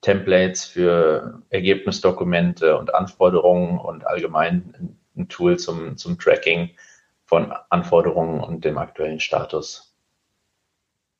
Templates 0.00 0.64
für 0.64 1.42
Ergebnisdokumente 1.50 2.76
und 2.76 2.94
Anforderungen 2.94 3.78
und 3.78 4.04
allgemein 4.06 4.98
ein 5.16 5.28
Tool 5.28 5.58
zum, 5.58 5.96
zum 5.96 6.18
Tracking 6.18 6.70
von 7.24 7.52
Anforderungen 7.70 8.40
und 8.40 8.64
dem 8.64 8.78
aktuellen 8.78 9.20
Status. 9.20 9.94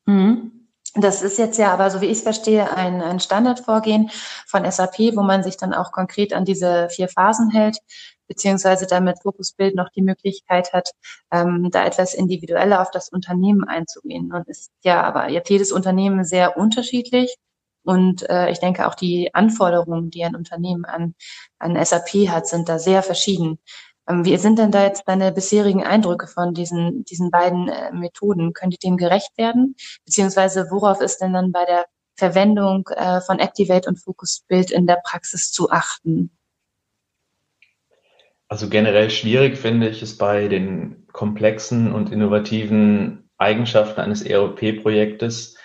Mhm. 0.05 0.51
Das 0.95 1.23
ist 1.23 1.39
jetzt 1.39 1.57
ja 1.57 1.73
aber, 1.73 1.89
so 1.89 2.01
wie 2.01 2.05
ich 2.05 2.17
es 2.19 2.21
verstehe, 2.23 2.71
ein, 2.75 3.01
ein 3.01 3.19
Standardvorgehen 3.19 4.11
von 4.45 4.69
SAP, 4.69 5.15
wo 5.15 5.23
man 5.23 5.41
sich 5.41 5.57
dann 5.57 5.73
auch 5.73 5.91
konkret 5.91 6.33
an 6.33 6.45
diese 6.45 6.87
vier 6.89 7.07
Phasen 7.07 7.49
hält, 7.49 7.79
beziehungsweise 8.27 8.87
damit 8.87 9.21
Fokusbild 9.21 9.75
noch 9.75 9.89
die 9.89 10.01
Möglichkeit 10.01 10.73
hat, 10.73 10.91
ähm, 11.31 11.69
da 11.71 11.85
etwas 11.85 12.13
individueller 12.13 12.81
auf 12.81 12.91
das 12.91 13.09
Unternehmen 13.09 13.63
einzugehen. 13.63 14.33
Und 14.33 14.47
ist 14.47 14.71
ja 14.83 15.01
aber 15.03 15.29
jetzt 15.29 15.49
jedes 15.49 15.71
Unternehmen 15.71 16.23
sehr 16.23 16.57
unterschiedlich. 16.57 17.35
Und 17.83 18.29
äh, 18.29 18.49
ich 18.49 18.59
denke 18.59 18.87
auch 18.87 18.95
die 18.95 19.33
Anforderungen, 19.33 20.09
die 20.09 20.23
ein 20.23 20.35
Unternehmen 20.35 20.85
an, 20.85 21.15
an 21.59 21.83
SAP 21.83 22.29
hat, 22.29 22.47
sind 22.47 22.69
da 22.69 22.79
sehr 22.79 23.03
verschieden. 23.03 23.59
Ähm, 24.07 24.25
wie 24.25 24.37
sind 24.37 24.59
denn 24.59 24.71
da 24.71 24.83
jetzt 24.83 25.03
deine 25.07 25.31
bisherigen 25.31 25.83
Eindrücke 25.83 26.27
von 26.27 26.53
diesen, 26.53 27.03
diesen 27.05 27.31
beiden 27.31 27.67
äh, 27.69 27.91
Methoden? 27.91 28.53
Können 28.53 28.71
die 28.71 28.77
dem 28.77 28.97
gerecht 28.97 29.37
werden? 29.37 29.75
Beziehungsweise 30.05 30.67
worauf 30.71 31.01
ist 31.01 31.19
denn 31.19 31.33
dann 31.33 31.51
bei 31.51 31.65
der 31.65 31.85
Verwendung 32.15 32.87
äh, 32.89 33.21
von 33.21 33.39
Activate 33.39 33.87
und 33.89 33.97
Focus 33.97 34.43
Build 34.47 34.71
in 34.71 34.87
der 34.87 35.01
Praxis 35.03 35.51
zu 35.51 35.69
achten? 35.69 36.31
Also 38.53 38.69
generell 38.69 39.09
schwierig 39.09 39.57
finde 39.57 39.89
ich 39.89 40.03
es 40.03 40.15
bei 40.15 40.47
den 40.47 41.07
komplexen 41.11 41.91
und 41.91 42.11
innovativen 42.11 43.27
Eigenschaften 43.39 43.99
eines 43.99 44.21
ERP-Projektes 44.21 45.57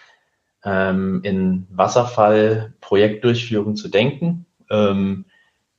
ähm, 0.64 1.20
in 1.22 1.66
Wasserfall-Projektdurchführung 1.68 3.76
zu 3.76 3.88
denken. 3.88 4.46
Ähm, 4.70 5.26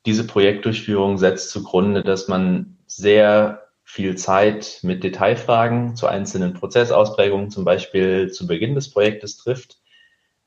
diese 0.05 0.27
Projektdurchführung 0.27 1.17
setzt 1.17 1.49
zugrunde, 1.49 2.03
dass 2.03 2.27
man 2.27 2.77
sehr 2.85 3.63
viel 3.83 4.15
Zeit 4.15 4.81
mit 4.83 5.03
Detailfragen 5.03 5.95
zu 5.95 6.05
einzelnen 6.05 6.53
Prozessausprägungen, 6.53 7.49
zum 7.49 7.65
Beispiel 7.65 8.29
zu 8.29 8.45
Beginn 8.45 8.75
des 8.75 8.91
Projektes 8.91 9.37
trifft. 9.37 9.79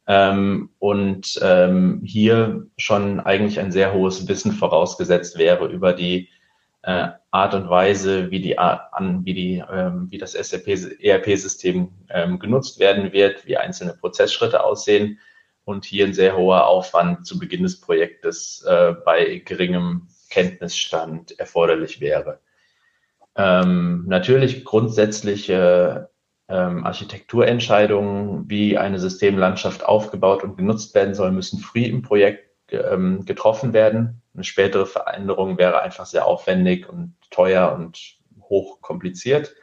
Ähm, 0.06 0.70
und 0.78 1.40
ähm, 1.42 2.02
hier 2.04 2.68
schon 2.76 3.18
eigentlich 3.18 3.58
ein 3.58 3.72
sehr 3.72 3.92
hohes 3.92 4.28
Wissen 4.28 4.52
vorausgesetzt 4.52 5.38
wäre 5.38 5.66
über 5.66 5.92
die 5.92 6.28
äh, 6.82 7.08
Art 7.30 7.54
und 7.54 7.70
Weise, 7.70 8.30
wie 8.30 8.40
die 8.40 8.58
an, 8.58 9.24
wie 9.24 9.34
die, 9.34 9.64
ähm, 9.70 10.08
wie 10.10 10.18
das 10.18 10.32
SAP 10.32 10.68
ERP-System 11.00 11.88
ähm, 12.10 12.38
genutzt 12.38 12.78
werden 12.78 13.12
wird, 13.12 13.46
wie 13.46 13.56
einzelne 13.56 13.94
Prozessschritte 13.94 14.62
aussehen 14.64 15.18
und 15.64 15.84
hier 15.84 16.06
ein 16.06 16.14
sehr 16.14 16.36
hoher 16.36 16.66
Aufwand 16.66 17.26
zu 17.26 17.38
Beginn 17.38 17.62
des 17.62 17.80
Projektes 17.80 18.64
äh, 18.66 18.94
bei 19.04 19.42
geringem 19.44 20.08
Kenntnisstand 20.28 21.38
erforderlich 21.38 22.00
wäre. 22.00 22.40
Ähm, 23.36 24.04
natürlich 24.08 24.64
grundsätzliche 24.64 26.10
ähm, 26.48 26.84
Architekturentscheidungen, 26.84 28.50
wie 28.50 28.76
eine 28.76 28.98
Systemlandschaft 28.98 29.84
aufgebaut 29.84 30.42
und 30.42 30.56
genutzt 30.56 30.94
werden 30.94 31.14
soll, 31.14 31.30
müssen 31.30 31.60
früh 31.60 31.84
im 31.84 32.02
Projekt 32.02 32.51
ähm, 32.72 33.24
getroffen 33.24 33.72
werden. 33.72 34.22
Eine 34.34 34.44
spätere 34.44 34.86
Veränderung 34.86 35.58
wäre 35.58 35.82
einfach 35.82 36.06
sehr 36.06 36.26
aufwendig 36.26 36.88
und 36.88 37.14
teuer 37.30 37.72
und 37.72 38.16
hoch 38.42 38.80
kompliziert. 38.80 39.54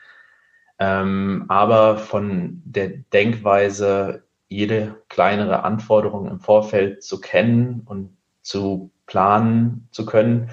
Ähm, 0.80 1.46
aber 1.50 1.98
von 1.98 2.62
der 2.66 2.90
Denkweise 3.12 4.24
jede 4.48 4.96
kleinere 5.10 5.64
Anforderung 5.64 6.28
im 6.28 6.40
Vorfeld 6.40 7.04
zu 7.04 7.22
kennen 7.22 7.82
und 7.86 8.18
zu 8.42 8.92
planen 9.06 9.88
zu 9.92 10.06
können, 10.06 10.50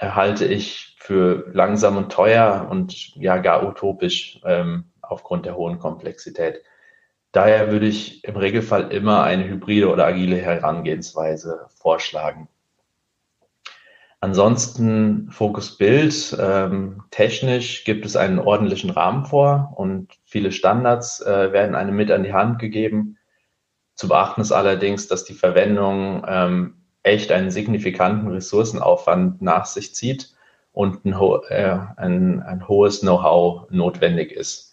halte 0.00 0.46
ich 0.46 0.96
für 0.98 1.50
langsam 1.52 1.96
und 1.96 2.10
teuer 2.10 2.66
und 2.70 3.14
ja 3.16 3.38
gar 3.38 3.66
utopisch 3.66 4.40
ähm, 4.44 4.84
aufgrund 5.02 5.46
der 5.46 5.56
hohen 5.56 5.78
Komplexität. 5.78 6.62
Daher 7.32 7.70
würde 7.70 7.86
ich 7.86 8.24
im 8.24 8.36
Regelfall 8.36 8.92
immer 8.92 9.22
eine 9.22 9.48
hybride 9.48 9.90
oder 9.90 10.06
agile 10.06 10.36
Herangehensweise 10.36 11.66
vorschlagen. 11.68 12.48
Ansonsten 14.22 15.30
Fokus 15.30 15.78
Bild. 15.78 16.36
Ähm, 16.38 17.04
technisch 17.10 17.84
gibt 17.84 18.04
es 18.04 18.16
einen 18.16 18.38
ordentlichen 18.38 18.90
Rahmen 18.90 19.24
vor 19.24 19.72
und 19.76 20.12
viele 20.24 20.52
Standards 20.52 21.20
äh, 21.22 21.52
werden 21.52 21.74
einem 21.74 21.96
mit 21.96 22.10
an 22.10 22.24
die 22.24 22.34
Hand 22.34 22.58
gegeben. 22.58 23.16
Zu 23.94 24.08
beachten 24.08 24.42
ist 24.42 24.52
allerdings, 24.52 25.08
dass 25.08 25.24
die 25.24 25.34
Verwendung 25.34 26.24
ähm, 26.28 26.74
echt 27.02 27.32
einen 27.32 27.50
signifikanten 27.50 28.30
Ressourcenaufwand 28.30 29.40
nach 29.40 29.64
sich 29.64 29.94
zieht 29.94 30.34
und 30.72 31.04
ein, 31.06 31.18
ho 31.18 31.42
äh, 31.48 31.78
ein, 31.96 32.42
ein 32.42 32.68
hohes 32.68 33.00
Know-how 33.00 33.70
notwendig 33.70 34.32
ist, 34.32 34.69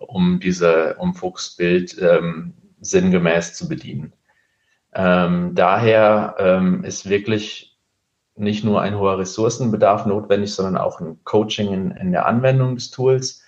um 0.00 0.40
diese, 0.40 0.96
um 0.98 1.14
Fuchsbild 1.14 1.96
ähm, 2.00 2.54
sinngemäß 2.80 3.54
zu 3.54 3.68
bedienen. 3.68 4.12
Ähm, 4.94 5.54
daher 5.54 6.34
ähm, 6.38 6.82
ist 6.84 7.08
wirklich 7.08 7.78
nicht 8.36 8.64
nur 8.64 8.80
ein 8.80 8.98
hoher 8.98 9.18
Ressourcenbedarf 9.18 10.06
notwendig, 10.06 10.52
sondern 10.52 10.78
auch 10.78 11.00
ein 11.00 11.22
Coaching 11.24 11.72
in, 11.72 11.90
in 11.92 12.12
der 12.12 12.26
Anwendung 12.26 12.74
des 12.74 12.90
Tools 12.90 13.42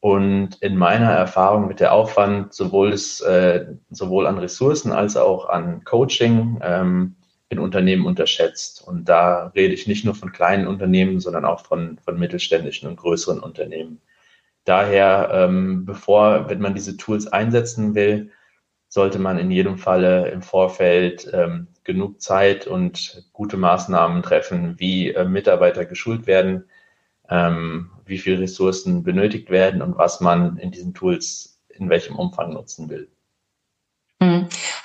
und 0.00 0.56
in 0.62 0.76
meiner 0.76 1.10
Erfahrung 1.10 1.66
mit 1.66 1.80
der 1.80 1.92
Aufwand 1.92 2.54
sowohl, 2.54 2.92
des, 2.92 3.20
äh, 3.22 3.66
sowohl 3.90 4.26
an 4.26 4.38
Ressourcen 4.38 4.92
als 4.92 5.16
auch 5.16 5.48
an 5.48 5.84
Coaching 5.84 6.60
ähm, 6.62 7.16
in 7.48 7.58
Unternehmen 7.58 8.06
unterschätzt. 8.06 8.86
Und 8.86 9.08
da 9.08 9.48
rede 9.54 9.74
ich 9.74 9.86
nicht 9.86 10.04
nur 10.04 10.14
von 10.14 10.32
kleinen 10.32 10.66
Unternehmen, 10.66 11.20
sondern 11.20 11.44
auch 11.44 11.66
von, 11.66 11.98
von 12.04 12.18
mittelständischen 12.18 12.88
und 12.88 12.96
größeren 12.96 13.40
Unternehmen. 13.40 14.00
Daher, 14.66 15.30
ähm, 15.32 15.84
bevor, 15.84 16.50
wenn 16.50 16.60
man 16.60 16.74
diese 16.74 16.96
Tools 16.96 17.28
einsetzen 17.28 17.94
will, 17.94 18.32
sollte 18.88 19.20
man 19.20 19.38
in 19.38 19.52
jedem 19.52 19.78
Falle 19.78 20.28
im 20.30 20.42
Vorfeld 20.42 21.30
ähm, 21.32 21.68
genug 21.84 22.20
Zeit 22.20 22.66
und 22.66 23.28
gute 23.32 23.56
Maßnahmen 23.56 24.24
treffen, 24.24 24.74
wie 24.78 25.12
äh, 25.12 25.24
Mitarbeiter 25.24 25.84
geschult 25.84 26.26
werden, 26.26 26.68
ähm, 27.28 27.92
wie 28.06 28.18
viele 28.18 28.40
Ressourcen 28.40 29.04
benötigt 29.04 29.50
werden 29.50 29.82
und 29.82 29.96
was 29.98 30.20
man 30.20 30.58
in 30.58 30.72
diesen 30.72 30.94
Tools 30.94 31.60
in 31.68 31.88
welchem 31.88 32.16
Umfang 32.16 32.52
nutzen 32.52 32.90
will. 32.90 33.08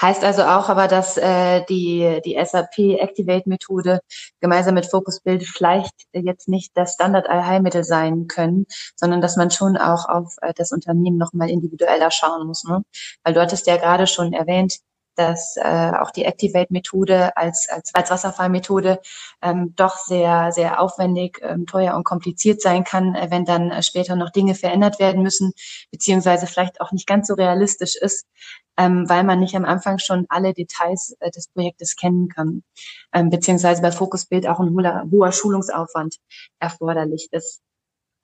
Heißt 0.02 0.24
also 0.24 0.44
auch 0.44 0.68
aber, 0.70 0.88
dass 0.88 1.18
äh, 1.18 1.64
die, 1.70 2.22
die 2.26 2.38
SAP 2.44 3.00
Activate 3.00 3.48
Methode 3.48 4.02
gemeinsam 4.40 4.74
mit 4.74 4.88
Focus 4.88 5.20
Build 5.20 5.44
vielleicht 5.44 5.94
jetzt 6.12 6.48
nicht 6.48 6.72
das 6.76 6.94
Standard 6.94 7.30
Allheilmittel 7.30 7.84
sein 7.84 8.28
können, 8.28 8.66
sondern 8.96 9.22
dass 9.22 9.38
man 9.38 9.52
schon 9.52 9.78
auch 9.78 10.10
auf 10.10 10.36
äh, 10.42 10.54
das 10.56 10.72
Unternehmen 10.72 11.18
nochmal 11.18 11.50
individueller 11.52 12.10
schauen 12.10 12.48
muss. 12.48 12.64
Ne? 12.64 12.84
Weil 13.24 13.34
du 13.36 13.42
hattest 13.42 13.68
ja 13.68 13.78
gerade 13.78 14.08
schon 14.08 14.34
erwähnt, 14.34 14.80
dass 15.16 15.58
äh, 15.58 15.92
auch 16.00 16.12
die 16.12 16.26
Activate-Methode 16.26 17.36
als, 17.36 17.68
als, 17.70 17.94
als 17.94 18.10
Wasserfallmethode 18.10 19.00
ähm, 19.42 19.74
doch 19.76 19.98
sehr, 19.98 20.52
sehr 20.52 20.80
aufwendig, 20.80 21.40
ähm, 21.42 21.66
teuer 21.66 21.96
und 21.96 22.06
kompliziert 22.06 22.62
sein 22.62 22.84
kann, 22.84 23.16
äh, 23.16 23.28
wenn 23.30 23.46
dann 23.46 23.72
äh, 23.72 23.84
später 23.84 24.16
noch 24.16 24.30
Dinge 24.30 24.56
verändert 24.56 25.00
werden 25.00 25.22
müssen, 25.22 25.54
beziehungsweise 25.92 26.48
vielleicht 26.48 26.82
auch 26.82 26.92
nicht 26.92 27.08
ganz 27.08 27.28
so 27.28 27.34
realistisch 27.34 27.96
ist, 27.96 28.26
ähm, 28.78 29.10
weil 29.10 29.24
man 29.24 29.40
nicht 29.40 29.56
am 29.56 29.66
Anfang 29.66 30.00
schon 30.00 30.26
alle 30.30 30.54
Details 30.54 31.16
äh, 31.20 31.32
des 31.32 31.48
Projektes 31.50 31.96
kennen 31.96 32.30
kann, 32.30 32.64
ähm, 33.14 33.30
beziehungsweise 33.30 33.82
bei 33.82 33.92
Focusbild 33.92 34.48
auch 34.48 34.60
ein 34.60 34.72
hoher, 34.72 35.06
hoher 35.12 35.32
Schulungsaufwand 35.32 36.18
erforderlich 36.60 37.30
ist. 37.32 37.62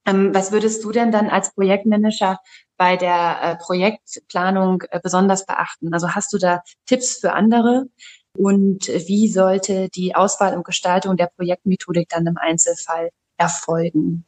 Ähm, 0.06 0.34
was 0.34 0.51
würdest 0.51 0.84
du 0.84 0.92
denn 0.92 1.12
dann 1.12 1.30
als 1.30 1.54
Projektmanager 1.54 2.39
bei 2.77 2.96
der 2.96 3.39
äh, 3.42 3.56
Projektplanung 3.58 4.84
äh, 4.89 5.00
besonders 5.04 5.46
beachten? 5.46 5.94
Also 5.94 6.16
hast 6.16 6.32
du 6.32 6.38
da 6.38 6.63
Tipps 6.86 7.18
für 7.20 7.34
andere? 7.34 7.88
Und 8.38 8.88
wie 8.88 9.27
sollte 9.30 9.89
die 9.89 10.16
Auswahl 10.16 10.56
und 10.56 10.63
Gestaltung 10.63 11.18
der 11.18 11.27
Projektmethodik 11.36 12.08
dann 12.10 12.27
im 12.27 12.38
Einzelfall 12.38 13.10
erfolgen? 13.38 14.26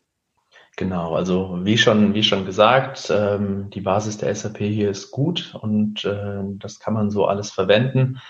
Genau, 0.79 1.13
also 1.13 1.59
wie 1.65 1.77
schon, 1.77 2.13
wie 2.13 2.23
schon 2.23 2.45
gesagt, 2.45 3.11
ähm, 3.13 3.69
die 3.69 3.81
Basis 3.81 4.17
der 4.17 4.33
SAP 4.33 4.59
hier 4.59 4.89
ist 4.89 5.11
gut 5.11 5.53
und 5.59 6.05
äh, 6.05 6.39
das 6.57 6.79
kann 6.79 6.93
man 6.93 7.11
so 7.11 7.25
alles 7.25 7.51
verwenden. 7.51 8.21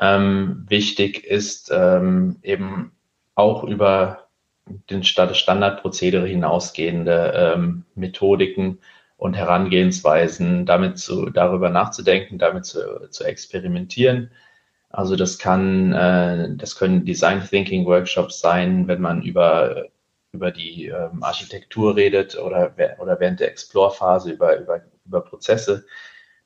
Ähm, 0.00 0.64
wichtig 0.66 1.22
ist 1.22 1.70
ähm, 1.70 2.38
eben 2.42 2.92
auch 3.34 3.64
über 3.64 4.28
den 4.88 5.04
Standardprozedere 5.04 6.26
hinausgehende 6.26 7.34
ähm, 7.36 7.84
Methodiken 7.94 8.78
und 9.18 9.34
Herangehensweisen, 9.34 10.64
damit 10.64 10.98
zu, 10.98 11.28
darüber 11.28 11.68
nachzudenken, 11.68 12.38
damit 12.38 12.64
zu, 12.64 13.06
zu 13.10 13.24
experimentieren. 13.24 14.30
Also 14.88 15.14
das 15.14 15.38
kann, 15.38 15.92
äh, 15.92 16.56
das 16.56 16.74
können 16.76 17.04
Design 17.04 17.42
Thinking 17.46 17.84
Workshops 17.84 18.40
sein, 18.40 18.88
wenn 18.88 19.02
man 19.02 19.20
über 19.20 19.88
über 20.32 20.50
die 20.50 20.86
ähm, 20.86 21.22
Architektur 21.22 21.94
redet 21.94 22.38
oder, 22.38 22.74
oder 22.98 23.20
während 23.20 23.40
der 23.40 23.50
Explore-Phase 23.50 24.32
über, 24.32 24.58
über, 24.58 24.80
über 25.04 25.20
Prozesse. 25.20 25.84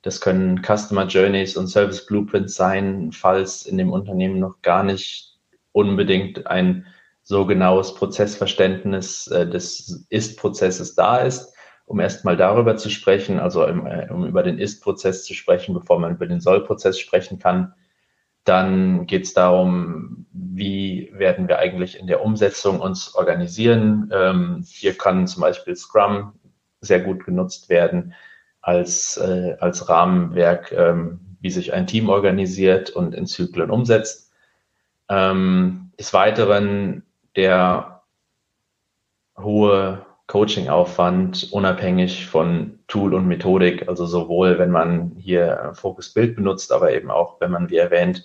Das 0.02 0.20
können 0.20 0.62
Customer 0.62 1.06
Journeys 1.06 1.56
und 1.56 1.68
Service 1.68 2.04
Blueprints 2.04 2.56
sein, 2.56 3.12
falls 3.12 3.64
in 3.64 3.78
dem 3.78 3.92
Unternehmen 3.92 4.38
noch 4.38 4.60
gar 4.62 4.82
nicht 4.82 5.38
unbedingt 5.72 6.46
ein 6.46 6.86
so 7.22 7.46
genaues 7.46 7.94
Prozessverständnis 7.94 9.26
äh, 9.28 9.48
des 9.48 10.06
Ist-Prozesses 10.10 10.94
da 10.94 11.18
ist, 11.18 11.54
um 11.84 12.00
erstmal 12.00 12.36
darüber 12.36 12.76
zu 12.76 12.88
sprechen, 12.88 13.38
also 13.38 13.66
um, 13.66 13.86
äh, 13.86 14.08
um 14.10 14.26
über 14.26 14.42
den 14.42 14.58
Ist-Prozess 14.58 15.24
zu 15.24 15.34
sprechen, 15.34 15.74
bevor 15.74 15.98
man 15.98 16.14
über 16.14 16.26
den 16.26 16.40
Soll-Prozess 16.40 16.98
sprechen 16.98 17.38
kann. 17.38 17.74
Dann 18.44 19.06
geht 19.06 19.24
es 19.24 19.34
darum, 19.34 20.25
wie 20.56 21.10
werden 21.12 21.48
wir 21.48 21.58
eigentlich 21.58 22.00
in 22.00 22.06
der 22.06 22.24
Umsetzung 22.24 22.80
uns 22.80 23.14
organisieren. 23.14 24.10
Ähm, 24.12 24.64
hier 24.66 24.96
kann 24.96 25.26
zum 25.26 25.42
Beispiel 25.42 25.76
Scrum 25.76 26.32
sehr 26.80 27.00
gut 27.00 27.24
genutzt 27.24 27.68
werden 27.68 28.14
als, 28.62 29.18
äh, 29.18 29.56
als 29.60 29.88
Rahmenwerk, 29.88 30.72
ähm, 30.72 31.20
wie 31.40 31.50
sich 31.50 31.74
ein 31.74 31.86
Team 31.86 32.08
organisiert 32.08 32.90
und 32.90 33.14
in 33.14 33.26
Zyklen 33.26 33.70
umsetzt. 33.70 34.32
Ähm, 35.10 35.92
des 35.98 36.14
Weiteren 36.14 37.02
der 37.36 38.02
hohe 39.38 40.06
Coaching-Aufwand 40.26 41.52
unabhängig 41.52 42.26
von 42.26 42.78
Tool 42.88 43.14
und 43.14 43.28
Methodik, 43.28 43.88
also 43.88 44.06
sowohl 44.06 44.58
wenn 44.58 44.70
man 44.70 45.12
hier 45.18 45.72
Focus 45.74 46.14
Build 46.14 46.34
benutzt, 46.34 46.72
aber 46.72 46.92
eben 46.92 47.10
auch, 47.10 47.40
wenn 47.40 47.50
man, 47.50 47.68
wie 47.68 47.76
erwähnt, 47.76 48.24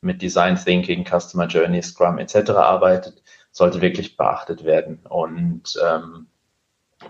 mit 0.00 0.22
Design 0.22 0.56
Thinking, 0.56 1.04
Customer 1.04 1.46
Journey, 1.46 1.82
Scrum 1.82 2.18
etc. 2.18 2.50
arbeitet, 2.50 3.22
sollte 3.50 3.80
wirklich 3.80 4.16
beachtet 4.16 4.64
werden. 4.64 5.00
Und 5.08 5.78
ähm, 5.84 6.26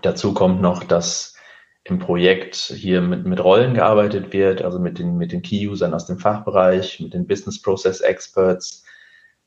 dazu 0.01 0.33
kommt 0.33 0.61
noch, 0.61 0.83
dass 0.83 1.35
im 1.83 1.99
Projekt 1.99 2.55
hier 2.55 3.01
mit, 3.01 3.25
mit 3.25 3.41
Rollen 3.43 3.73
gearbeitet 3.73 4.33
wird, 4.33 4.61
also 4.61 4.79
mit 4.79 4.99
den, 4.99 5.17
mit 5.17 5.31
den 5.31 5.41
Key-Usern 5.41 5.93
aus 5.93 6.05
dem 6.05 6.19
Fachbereich, 6.19 6.99
mit 6.99 7.13
den 7.13 7.27
Business 7.27 7.61
Process 7.61 8.01
Experts, 8.01 8.83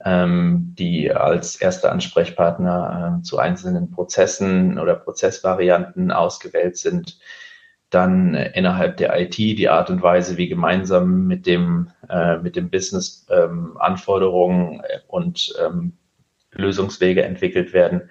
ähm, 0.05 0.75
die 0.79 1.13
als 1.13 1.57
erste 1.57 1.93
Ansprechpartner 1.93 3.19
äh, 3.19 3.23
zu 3.23 3.39
einzelnen 3.39 3.91
Prozessen 3.91 4.79
oder 4.79 4.95
Prozessvarianten 4.95 6.11
ausgewählt 6.11 6.79
sind. 6.79 7.19
Dann 7.91 8.35
äh, 8.35 8.53
innerhalb 8.55 8.97
der 8.97 9.19
IT 9.21 9.37
die 9.37 9.69
Art 9.69 9.91
und 9.91 10.03
Weise, 10.03 10.37
wie 10.37 10.49
gemeinsam 10.49 11.27
mit 11.27 11.47
dem, 11.47 11.91
äh, 12.09 12.39
mit 12.39 12.57
dem 12.57 12.71
Business 12.71 13.27
ähm, 13.31 13.77
Anforderungen 13.79 14.83
und 15.09 15.53
ähm, 15.65 15.93
Lösungswege 16.53 17.23
entwickelt 17.25 17.73
werden. 17.73 18.09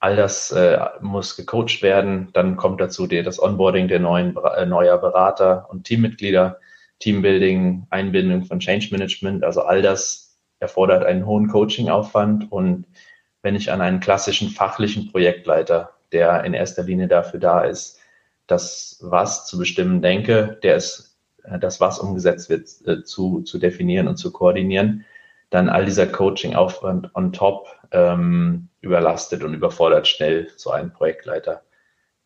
All 0.00 0.16
das 0.16 0.52
äh, 0.52 0.78
muss 1.00 1.36
gecoacht 1.36 1.82
werden. 1.82 2.28
Dann 2.34 2.56
kommt 2.56 2.80
dazu 2.80 3.06
die, 3.06 3.22
das 3.22 3.42
Onboarding 3.42 3.88
der 3.88 4.00
neuen, 4.00 4.36
äh, 4.36 4.66
neuer 4.66 4.98
Berater 4.98 5.66
und 5.70 5.84
Teammitglieder, 5.84 6.58
Teambuilding, 6.98 7.86
Einbindung 7.90 8.44
von 8.44 8.60
Change 8.60 8.88
Management. 8.90 9.44
Also 9.44 9.62
all 9.62 9.82
das 9.82 10.38
erfordert 10.60 11.04
einen 11.04 11.26
hohen 11.26 11.48
Coaching-Aufwand. 11.48 12.50
Und 12.52 12.86
wenn 13.42 13.56
ich 13.56 13.72
an 13.72 13.80
einen 13.80 14.00
klassischen 14.00 14.50
fachlichen 14.50 15.10
Projektleiter, 15.10 15.90
der 16.12 16.44
in 16.44 16.54
erster 16.54 16.82
Linie 16.82 17.08
dafür 17.08 17.40
da 17.40 17.62
ist, 17.62 18.00
das 18.46 18.98
Was 19.00 19.46
zu 19.46 19.58
bestimmen 19.58 20.02
denke, 20.02 20.58
der 20.62 20.76
ist 20.76 21.16
äh, 21.44 21.58
das 21.58 21.80
Was 21.80 21.98
umgesetzt 21.98 22.50
wird, 22.50 22.68
äh, 22.86 23.02
zu, 23.04 23.42
zu 23.42 23.58
definieren 23.58 24.08
und 24.08 24.16
zu 24.16 24.32
koordinieren, 24.32 25.04
dann 25.50 25.68
all 25.68 25.84
dieser 25.84 26.06
Coaching-Aufwand 26.06 27.14
on 27.14 27.32
top 27.32 27.68
ähm, 27.92 28.68
überlastet 28.80 29.44
und 29.44 29.54
überfordert 29.54 30.08
schnell 30.08 30.48
so 30.56 30.70
einen 30.70 30.92
Projektleiter. 30.92 31.62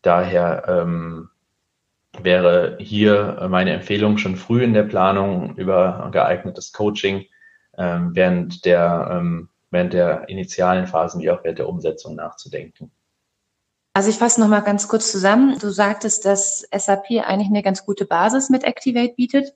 Daher 0.01 0.63
ähm, 0.67 1.29
wäre 2.17 2.77
hier 2.79 3.47
meine 3.49 3.71
Empfehlung 3.73 4.17
schon 4.17 4.35
früh 4.35 4.63
in 4.63 4.73
der 4.73 4.83
Planung 4.83 5.55
über 5.57 6.09
geeignetes 6.11 6.73
Coaching 6.73 7.25
ähm, 7.77 8.15
während, 8.15 8.65
der, 8.65 9.09
ähm, 9.11 9.49
während 9.69 9.93
der 9.93 10.27
initialen 10.27 10.87
Phasen 10.87 11.21
wie 11.21 11.29
auch 11.29 11.43
während 11.43 11.59
der 11.59 11.69
Umsetzung 11.69 12.15
nachzudenken. 12.15 12.91
Also 13.93 14.09
ich 14.09 14.17
fasse 14.17 14.39
nochmal 14.39 14.61
ganz 14.61 14.87
kurz 14.87 15.11
zusammen. 15.11 15.57
Du 15.59 15.69
sagtest, 15.71 16.25
dass 16.25 16.65
SAP 16.71 17.05
eigentlich 17.23 17.49
eine 17.49 17.63
ganz 17.63 17.85
gute 17.85 18.05
Basis 18.05 18.49
mit 18.49 18.63
Activate 18.63 19.13
bietet, 19.15 19.53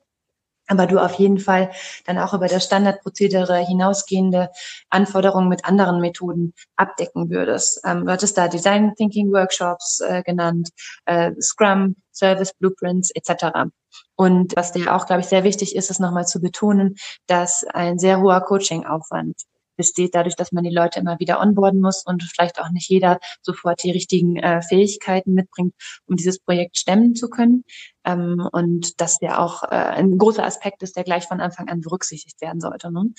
aber 0.67 0.88
du 0.88 1.00
auf 1.00 1.13
jeden 1.15 1.39
Fall 1.39 1.72
dann 2.06 2.17
auch 2.17 2.34
über 2.34 2.48
das 2.48 2.65
Standardprozedere 2.65 3.58
hinausgehende 3.58 4.50
Anforderungen 4.89 5.50
mit 5.50 5.65
anderen 5.65 6.00
Methoden 6.00 6.54
abdecken 6.76 7.30
würdest. 7.30 7.82
Ähm, 7.86 8.06
du 8.06 8.12
hattest 8.12 8.38
da 8.38 8.48
Design 8.48 8.93
Thinking 8.96 9.32
Workshops 9.32 10.00
äh, 10.00 10.24
genannt, 10.24 10.69
äh, 11.06 11.32
Scrum, 11.41 11.98
Service 12.12 12.54
Blueprints 12.54 13.12
etc. 13.13 13.69
Und 14.15 14.56
was 14.56 14.72
dir 14.72 14.96
auch, 14.96 15.06
glaube 15.06 15.22
ich, 15.22 15.28
sehr 15.28 15.43
wichtig 15.43 15.76
ist, 15.76 15.91
ist 15.91 16.00
nochmal 16.00 16.26
zu 16.26 16.39
betonen, 16.39 16.96
dass 17.28 17.63
ein 17.65 18.00
sehr 18.00 18.22
hoher 18.22 18.41
Coaching-Aufwand 18.41 19.36
besteht 19.75 20.15
dadurch, 20.15 20.36
dass 20.36 20.51
man 20.51 20.63
die 20.63 20.73
Leute 20.73 20.99
immer 20.99 21.19
wieder 21.19 21.39
onboarden 21.39 21.81
muss 21.81 22.03
und 22.05 22.23
vielleicht 22.23 22.59
auch 22.59 22.69
nicht 22.69 22.89
jeder 22.89 23.19
sofort 23.41 23.83
die 23.83 23.91
richtigen 23.91 24.38
äh, 24.38 24.62
Fähigkeiten 24.62 25.33
mitbringt, 25.33 25.73
um 26.07 26.15
dieses 26.15 26.39
Projekt 26.39 26.77
stemmen 26.77 27.15
zu 27.15 27.29
können. 27.29 27.63
Ähm, 28.05 28.47
und 28.51 28.99
dass 29.01 29.19
der 29.19 29.39
auch 29.41 29.63
äh, 29.63 29.75
ein 29.75 30.17
großer 30.17 30.43
Aspekt 30.43 30.83
ist, 30.83 30.95
der 30.95 31.03
gleich 31.03 31.25
von 31.25 31.41
Anfang 31.41 31.69
an 31.69 31.81
berücksichtigt 31.81 32.41
werden 32.41 32.62
sollte. 32.62 32.91
Ne? 32.91 33.13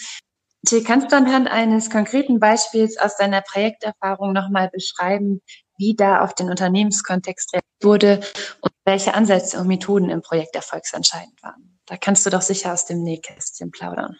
Till, 0.67 0.83
kannst 0.83 1.13
du 1.13 1.17
anhand 1.17 1.49
eines 1.49 1.91
konkreten 1.91 2.41
Beispiels 2.41 2.97
aus 2.97 3.17
deiner 3.17 3.43
Projekterfahrung 3.43 4.33
nochmal 4.33 4.71
beschreiben, 4.71 5.43
wie 5.77 5.95
da 5.95 6.23
auf 6.23 6.35
den 6.35 6.49
Unternehmenskontext 6.49 7.53
reagiert 7.53 7.65
wurde 7.83 8.21
und 8.61 8.73
welche 8.85 9.15
Ansätze 9.15 9.59
und 9.59 9.67
Methoden 9.67 10.09
im 10.09 10.23
Projekt 10.23 10.55
erfolgsentscheidend 10.55 11.43
waren. 11.43 11.79
Da 11.87 11.97
kannst 11.97 12.25
du 12.25 12.31
doch 12.31 12.43
sicher 12.43 12.73
aus 12.73 12.87
dem 12.87 13.03
Nähkästchen 13.03 13.71
plaudern. 13.71 14.17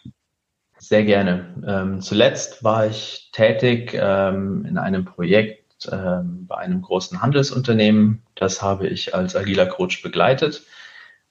Sehr 0.87 1.03
gerne. 1.03 1.55
Ähm, 1.65 1.99
zuletzt 1.99 2.63
war 2.63 2.85
ich 2.85 3.31
tätig 3.31 3.97
ähm, 3.99 4.67
in 4.69 4.77
einem 4.77 5.03
Projekt 5.03 5.89
ähm, 5.91 6.45
bei 6.45 6.57
einem 6.57 6.83
großen 6.83 7.23
Handelsunternehmen. 7.23 8.21
Das 8.35 8.61
habe 8.61 8.87
ich 8.87 9.15
als 9.15 9.35
agiler 9.35 9.65
Coach 9.65 10.03
begleitet. 10.03 10.61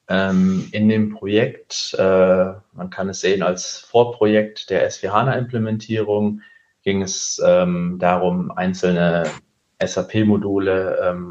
Ähm, 0.09 0.69
in 0.73 0.89
dem 0.89 1.15
Projekt, 1.15 1.95
äh, 1.97 2.53
man 2.73 2.91
kann 2.91 3.09
es 3.09 3.21
sehen 3.21 3.45
als 3.45 3.79
Vorprojekt 3.79 4.71
der 4.71 4.91
S4HANA-Implementierung, 4.91 6.41
ging 6.83 7.03
es 7.03 7.41
ähm, 7.47 7.99
darum, 8.01 8.51
einzelne 8.51 9.31
SAP-Module 9.81 11.29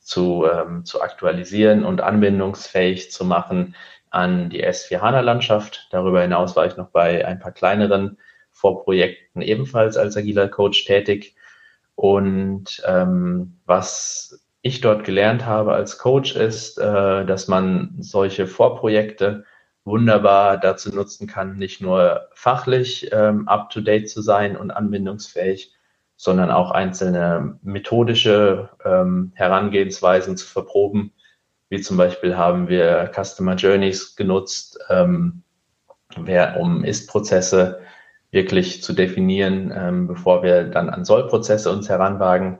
zu, 0.00 0.46
zu 0.84 1.00
aktualisieren 1.00 1.84
und 1.84 2.00
anwendungsfähig 2.00 3.10
zu 3.10 3.24
machen 3.24 3.74
an 4.16 4.48
die 4.48 4.66
S4HANA-Landschaft. 4.66 5.88
Darüber 5.90 6.22
hinaus 6.22 6.56
war 6.56 6.66
ich 6.66 6.76
noch 6.76 6.88
bei 6.88 7.26
ein 7.26 7.38
paar 7.38 7.52
kleineren 7.52 8.18
Vorprojekten 8.50 9.42
ebenfalls 9.42 9.98
als 9.98 10.16
agiler 10.16 10.48
Coach 10.48 10.86
tätig. 10.86 11.36
Und 11.94 12.82
ähm, 12.86 13.60
was 13.66 14.42
ich 14.62 14.80
dort 14.80 15.04
gelernt 15.04 15.44
habe 15.44 15.74
als 15.74 15.98
Coach 15.98 16.34
ist, 16.34 16.78
äh, 16.78 17.26
dass 17.26 17.46
man 17.46 17.96
solche 17.98 18.46
Vorprojekte 18.46 19.44
wunderbar 19.84 20.56
dazu 20.58 20.94
nutzen 20.94 21.26
kann, 21.26 21.56
nicht 21.56 21.82
nur 21.82 22.28
fachlich 22.32 23.10
ähm, 23.12 23.46
up-to-date 23.46 24.08
zu 24.08 24.22
sein 24.22 24.56
und 24.56 24.70
anwendungsfähig, 24.70 25.74
sondern 26.16 26.50
auch 26.50 26.70
einzelne 26.70 27.58
methodische 27.62 28.70
ähm, 28.84 29.32
Herangehensweisen 29.34 30.38
zu 30.38 30.46
verproben 30.46 31.12
wie 31.68 31.80
zum 31.80 31.96
Beispiel 31.96 32.36
haben 32.36 32.68
wir 32.68 33.10
Customer 33.14 33.54
Journeys 33.54 34.16
genutzt, 34.16 34.78
ähm, 34.88 35.42
um 36.16 36.84
Ist-Prozesse 36.84 37.80
wirklich 38.30 38.82
zu 38.82 38.92
definieren, 38.92 39.72
ähm, 39.74 40.06
bevor 40.06 40.42
wir 40.42 40.64
dann 40.64 40.90
an 40.90 41.04
Soll-Prozesse 41.04 41.70
uns 41.70 41.88
heranwagen. 41.88 42.58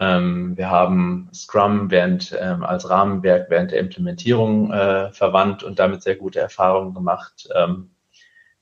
Ähm, 0.00 0.56
wir 0.56 0.70
haben 0.70 1.28
Scrum 1.32 1.90
während, 1.90 2.36
ähm, 2.40 2.62
als 2.62 2.88
Rahmenwerk 2.88 3.50
während 3.50 3.72
der 3.72 3.80
Implementierung 3.80 4.72
äh, 4.72 5.12
verwandt 5.12 5.64
und 5.64 5.78
damit 5.78 6.02
sehr 6.02 6.16
gute 6.16 6.40
Erfahrungen 6.40 6.94
gemacht. 6.94 7.48
Ähm, 7.54 7.90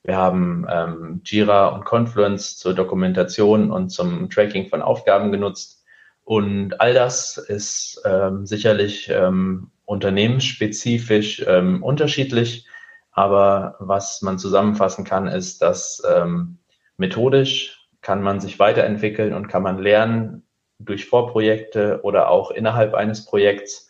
wir 0.02 0.16
haben 0.16 0.66
ähm, 0.70 1.20
Jira 1.24 1.68
und 1.68 1.84
Confluence 1.84 2.56
zur 2.58 2.74
Dokumentation 2.74 3.72
und 3.72 3.90
zum 3.90 4.30
Tracking 4.30 4.68
von 4.68 4.80
Aufgaben 4.80 5.32
genutzt. 5.32 5.75
Und 6.26 6.80
all 6.80 6.92
das 6.92 7.36
ist 7.38 8.02
ähm, 8.04 8.46
sicherlich 8.46 9.08
ähm, 9.10 9.70
unternehmensspezifisch 9.84 11.44
ähm, 11.46 11.84
unterschiedlich. 11.84 12.66
Aber 13.12 13.76
was 13.78 14.22
man 14.22 14.36
zusammenfassen 14.36 15.04
kann, 15.04 15.28
ist, 15.28 15.62
dass 15.62 16.02
ähm, 16.04 16.58
methodisch 16.96 17.88
kann 18.00 18.22
man 18.22 18.40
sich 18.40 18.58
weiterentwickeln 18.58 19.34
und 19.34 19.46
kann 19.46 19.62
man 19.62 19.78
lernen 19.78 20.42
durch 20.80 21.06
Vorprojekte 21.06 22.00
oder 22.02 22.28
auch 22.28 22.50
innerhalb 22.50 22.94
eines 22.94 23.24
Projekts. 23.24 23.88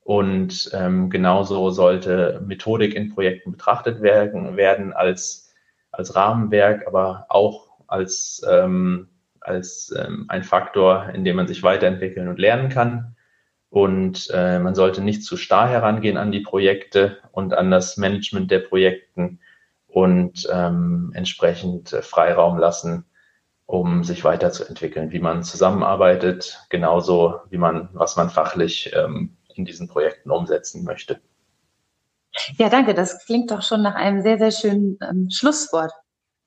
Und 0.00 0.68
ähm, 0.72 1.08
genauso 1.08 1.70
sollte 1.70 2.42
Methodik 2.44 2.96
in 2.96 3.14
Projekten 3.14 3.52
betrachtet 3.52 4.02
werden, 4.02 4.56
werden 4.56 4.92
als, 4.92 5.54
als 5.92 6.16
Rahmenwerk, 6.16 6.88
aber 6.88 7.26
auch 7.28 7.68
als 7.86 8.44
ähm, 8.50 9.08
als 9.46 9.94
ähm, 9.96 10.26
ein 10.28 10.42
Faktor, 10.42 11.10
in 11.14 11.24
dem 11.24 11.36
man 11.36 11.48
sich 11.48 11.62
weiterentwickeln 11.62 12.28
und 12.28 12.38
lernen 12.38 12.68
kann. 12.68 13.16
Und 13.70 14.30
äh, 14.32 14.58
man 14.58 14.74
sollte 14.74 15.02
nicht 15.02 15.24
zu 15.24 15.36
starr 15.36 15.68
herangehen 15.68 16.16
an 16.16 16.32
die 16.32 16.40
Projekte 16.40 17.18
und 17.32 17.54
an 17.54 17.70
das 17.70 17.96
Management 17.96 18.50
der 18.50 18.60
Projekten 18.60 19.40
und 19.86 20.48
ähm, 20.52 21.12
entsprechend 21.14 21.92
äh, 21.92 22.02
Freiraum 22.02 22.58
lassen, 22.58 23.04
um 23.66 24.04
sich 24.04 24.24
weiterzuentwickeln, 24.24 25.10
wie 25.10 25.18
man 25.18 25.42
zusammenarbeitet, 25.42 26.60
genauso 26.70 27.40
wie 27.50 27.58
man, 27.58 27.88
was 27.92 28.16
man 28.16 28.30
fachlich 28.30 28.92
ähm, 28.94 29.36
in 29.54 29.64
diesen 29.64 29.88
Projekten 29.88 30.30
umsetzen 30.30 30.84
möchte. 30.84 31.20
Ja, 32.58 32.68
danke. 32.68 32.94
Das 32.94 33.24
klingt 33.24 33.50
doch 33.50 33.62
schon 33.62 33.82
nach 33.82 33.94
einem 33.94 34.22
sehr, 34.22 34.38
sehr 34.38 34.50
schönen 34.50 34.98
ähm, 35.02 35.28
Schlusswort. 35.30 35.92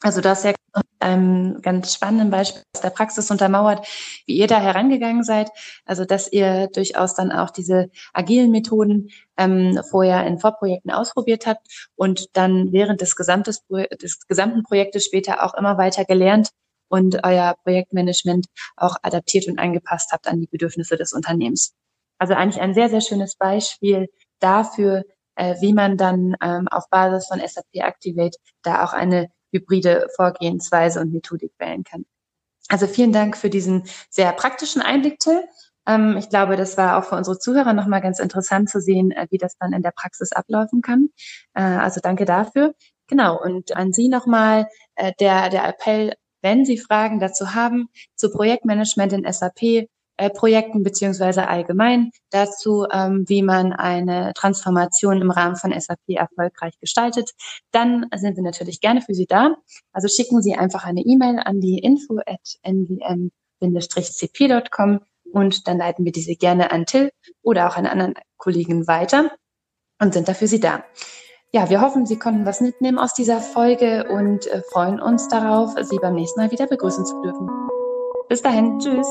Also 0.01 0.21
du 0.21 0.29
hast 0.29 0.45
ja 0.45 0.53
einem 0.99 1.61
ganz 1.61 1.93
spannenden 1.93 2.29
Beispiel 2.29 2.63
aus 2.75 2.81
der 2.81 2.89
Praxis 2.89 3.31
untermauert, 3.31 3.87
wie 4.25 4.37
ihr 4.37 4.47
da 4.47 4.59
herangegangen 4.59 5.23
seid. 5.23 5.49
Also 5.85 6.05
dass 6.05 6.31
ihr 6.31 6.67
durchaus 6.67 7.15
dann 7.15 7.31
auch 7.31 7.49
diese 7.49 7.89
agilen 8.13 8.51
Methoden 8.51 9.09
ähm, 9.37 9.79
vorher 9.89 10.25
in 10.25 10.39
Vorprojekten 10.39 10.91
ausprobiert 10.91 11.47
habt 11.47 11.89
und 11.95 12.35
dann 12.35 12.71
während 12.71 13.01
des, 13.01 13.15
gesamtes, 13.15 13.65
des 14.01 14.27
gesamten 14.27 14.63
Projektes 14.63 15.05
später 15.05 15.43
auch 15.43 15.53
immer 15.53 15.77
weiter 15.77 16.05
gelernt 16.05 16.49
und 16.89 17.23
euer 17.23 17.55
Projektmanagement 17.63 18.47
auch 18.75 18.97
adaptiert 19.03 19.47
und 19.47 19.59
angepasst 19.59 20.11
habt 20.11 20.27
an 20.27 20.39
die 20.41 20.47
Bedürfnisse 20.47 20.97
des 20.97 21.13
Unternehmens. 21.13 21.73
Also 22.17 22.33
eigentlich 22.33 22.61
ein 22.61 22.73
sehr, 22.73 22.89
sehr 22.89 23.01
schönes 23.01 23.35
Beispiel 23.35 24.09
dafür, 24.39 25.05
äh, 25.35 25.55
wie 25.61 25.73
man 25.73 25.97
dann 25.97 26.35
ähm, 26.43 26.67
auf 26.67 26.89
Basis 26.89 27.27
von 27.27 27.39
SAP 27.39 27.75
Activate 27.75 28.37
da 28.61 28.83
auch 28.83 28.93
eine 28.93 29.29
hybride 29.51 30.07
Vorgehensweise 30.15 30.99
und 31.01 31.13
Methodik 31.13 31.53
wählen 31.57 31.83
kann. 31.83 32.05
Also 32.69 32.87
vielen 32.87 33.11
Dank 33.11 33.35
für 33.35 33.49
diesen 33.49 33.83
sehr 34.09 34.31
praktischen 34.31 34.81
Einblick, 34.81 35.19
Till. 35.19 35.43
Ähm, 35.87 36.17
ich 36.17 36.29
glaube, 36.29 36.55
das 36.55 36.77
war 36.77 36.97
auch 36.97 37.03
für 37.05 37.15
unsere 37.15 37.39
Zuhörer 37.39 37.73
nochmal 37.73 38.01
ganz 38.01 38.19
interessant 38.19 38.69
zu 38.69 38.79
sehen, 38.79 39.11
äh, 39.11 39.27
wie 39.31 39.37
das 39.37 39.57
dann 39.57 39.73
in 39.73 39.81
der 39.81 39.91
Praxis 39.91 40.31
ablaufen 40.31 40.81
kann. 40.81 41.09
Äh, 41.55 41.63
also 41.63 41.99
danke 42.01 42.25
dafür. 42.25 42.75
Genau. 43.07 43.41
Und 43.41 43.75
an 43.75 43.91
Sie 43.91 44.07
nochmal 44.07 44.67
äh, 44.95 45.13
der, 45.19 45.49
der 45.49 45.67
Appell, 45.67 46.13
wenn 46.41 46.63
Sie 46.63 46.77
Fragen 46.77 47.19
dazu 47.19 47.55
haben, 47.55 47.89
zu 48.15 48.29
Projektmanagement 48.29 49.13
in 49.13 49.31
SAP, 49.31 49.89
äh, 50.19 50.29
Projekten 50.29 50.83
beziehungsweise 50.83 51.47
allgemein 51.47 52.11
dazu, 52.29 52.85
ähm, 52.91 53.23
wie 53.27 53.41
man 53.41 53.71
eine 53.71 54.33
Transformation 54.35 55.21
im 55.21 55.31
Rahmen 55.31 55.55
von 55.55 55.71
SAP 55.71 56.09
erfolgreich 56.09 56.73
gestaltet, 56.81 57.31
dann 57.71 58.07
sind 58.13 58.35
wir 58.35 58.43
natürlich 58.43 58.81
gerne 58.81 59.01
für 59.01 59.13
Sie 59.13 59.27
da. 59.27 59.55
Also 59.93 60.09
schicken 60.09 60.41
Sie 60.41 60.55
einfach 60.55 60.83
eine 60.83 60.99
E-Mail 61.01 61.39
an 61.39 61.61
die 61.61 61.79
info 61.79 62.19
at 62.25 62.59
nwm-cp.com 63.61 63.79
und 65.31 65.67
dann 65.69 65.77
leiten 65.77 66.03
wir 66.03 66.11
diese 66.11 66.35
gerne 66.35 66.71
an 66.71 66.85
Till 66.85 67.11
oder 67.41 67.69
auch 67.69 67.77
an 67.77 67.85
anderen 67.85 68.15
Kollegen 68.35 68.87
weiter 68.87 69.31
und 70.01 70.13
sind 70.13 70.27
dafür 70.27 70.49
Sie 70.49 70.59
da. 70.59 70.83
Ja, 71.53 71.69
wir 71.69 71.79
hoffen, 71.79 72.05
Sie 72.05 72.19
konnten 72.19 72.45
was 72.45 72.59
mitnehmen 72.59 72.99
aus 72.99 73.13
dieser 73.13 73.39
Folge 73.39 74.05
und 74.09 74.47
äh, 74.47 74.61
freuen 74.69 74.99
uns 74.99 75.29
darauf, 75.29 75.75
Sie 75.81 75.97
beim 75.97 76.15
nächsten 76.15 76.41
Mal 76.41 76.51
wieder 76.51 76.67
begrüßen 76.67 77.05
zu 77.05 77.21
dürfen. 77.21 77.49
Bis 78.27 78.41
dahin, 78.41 78.77
tschüss. 78.79 79.07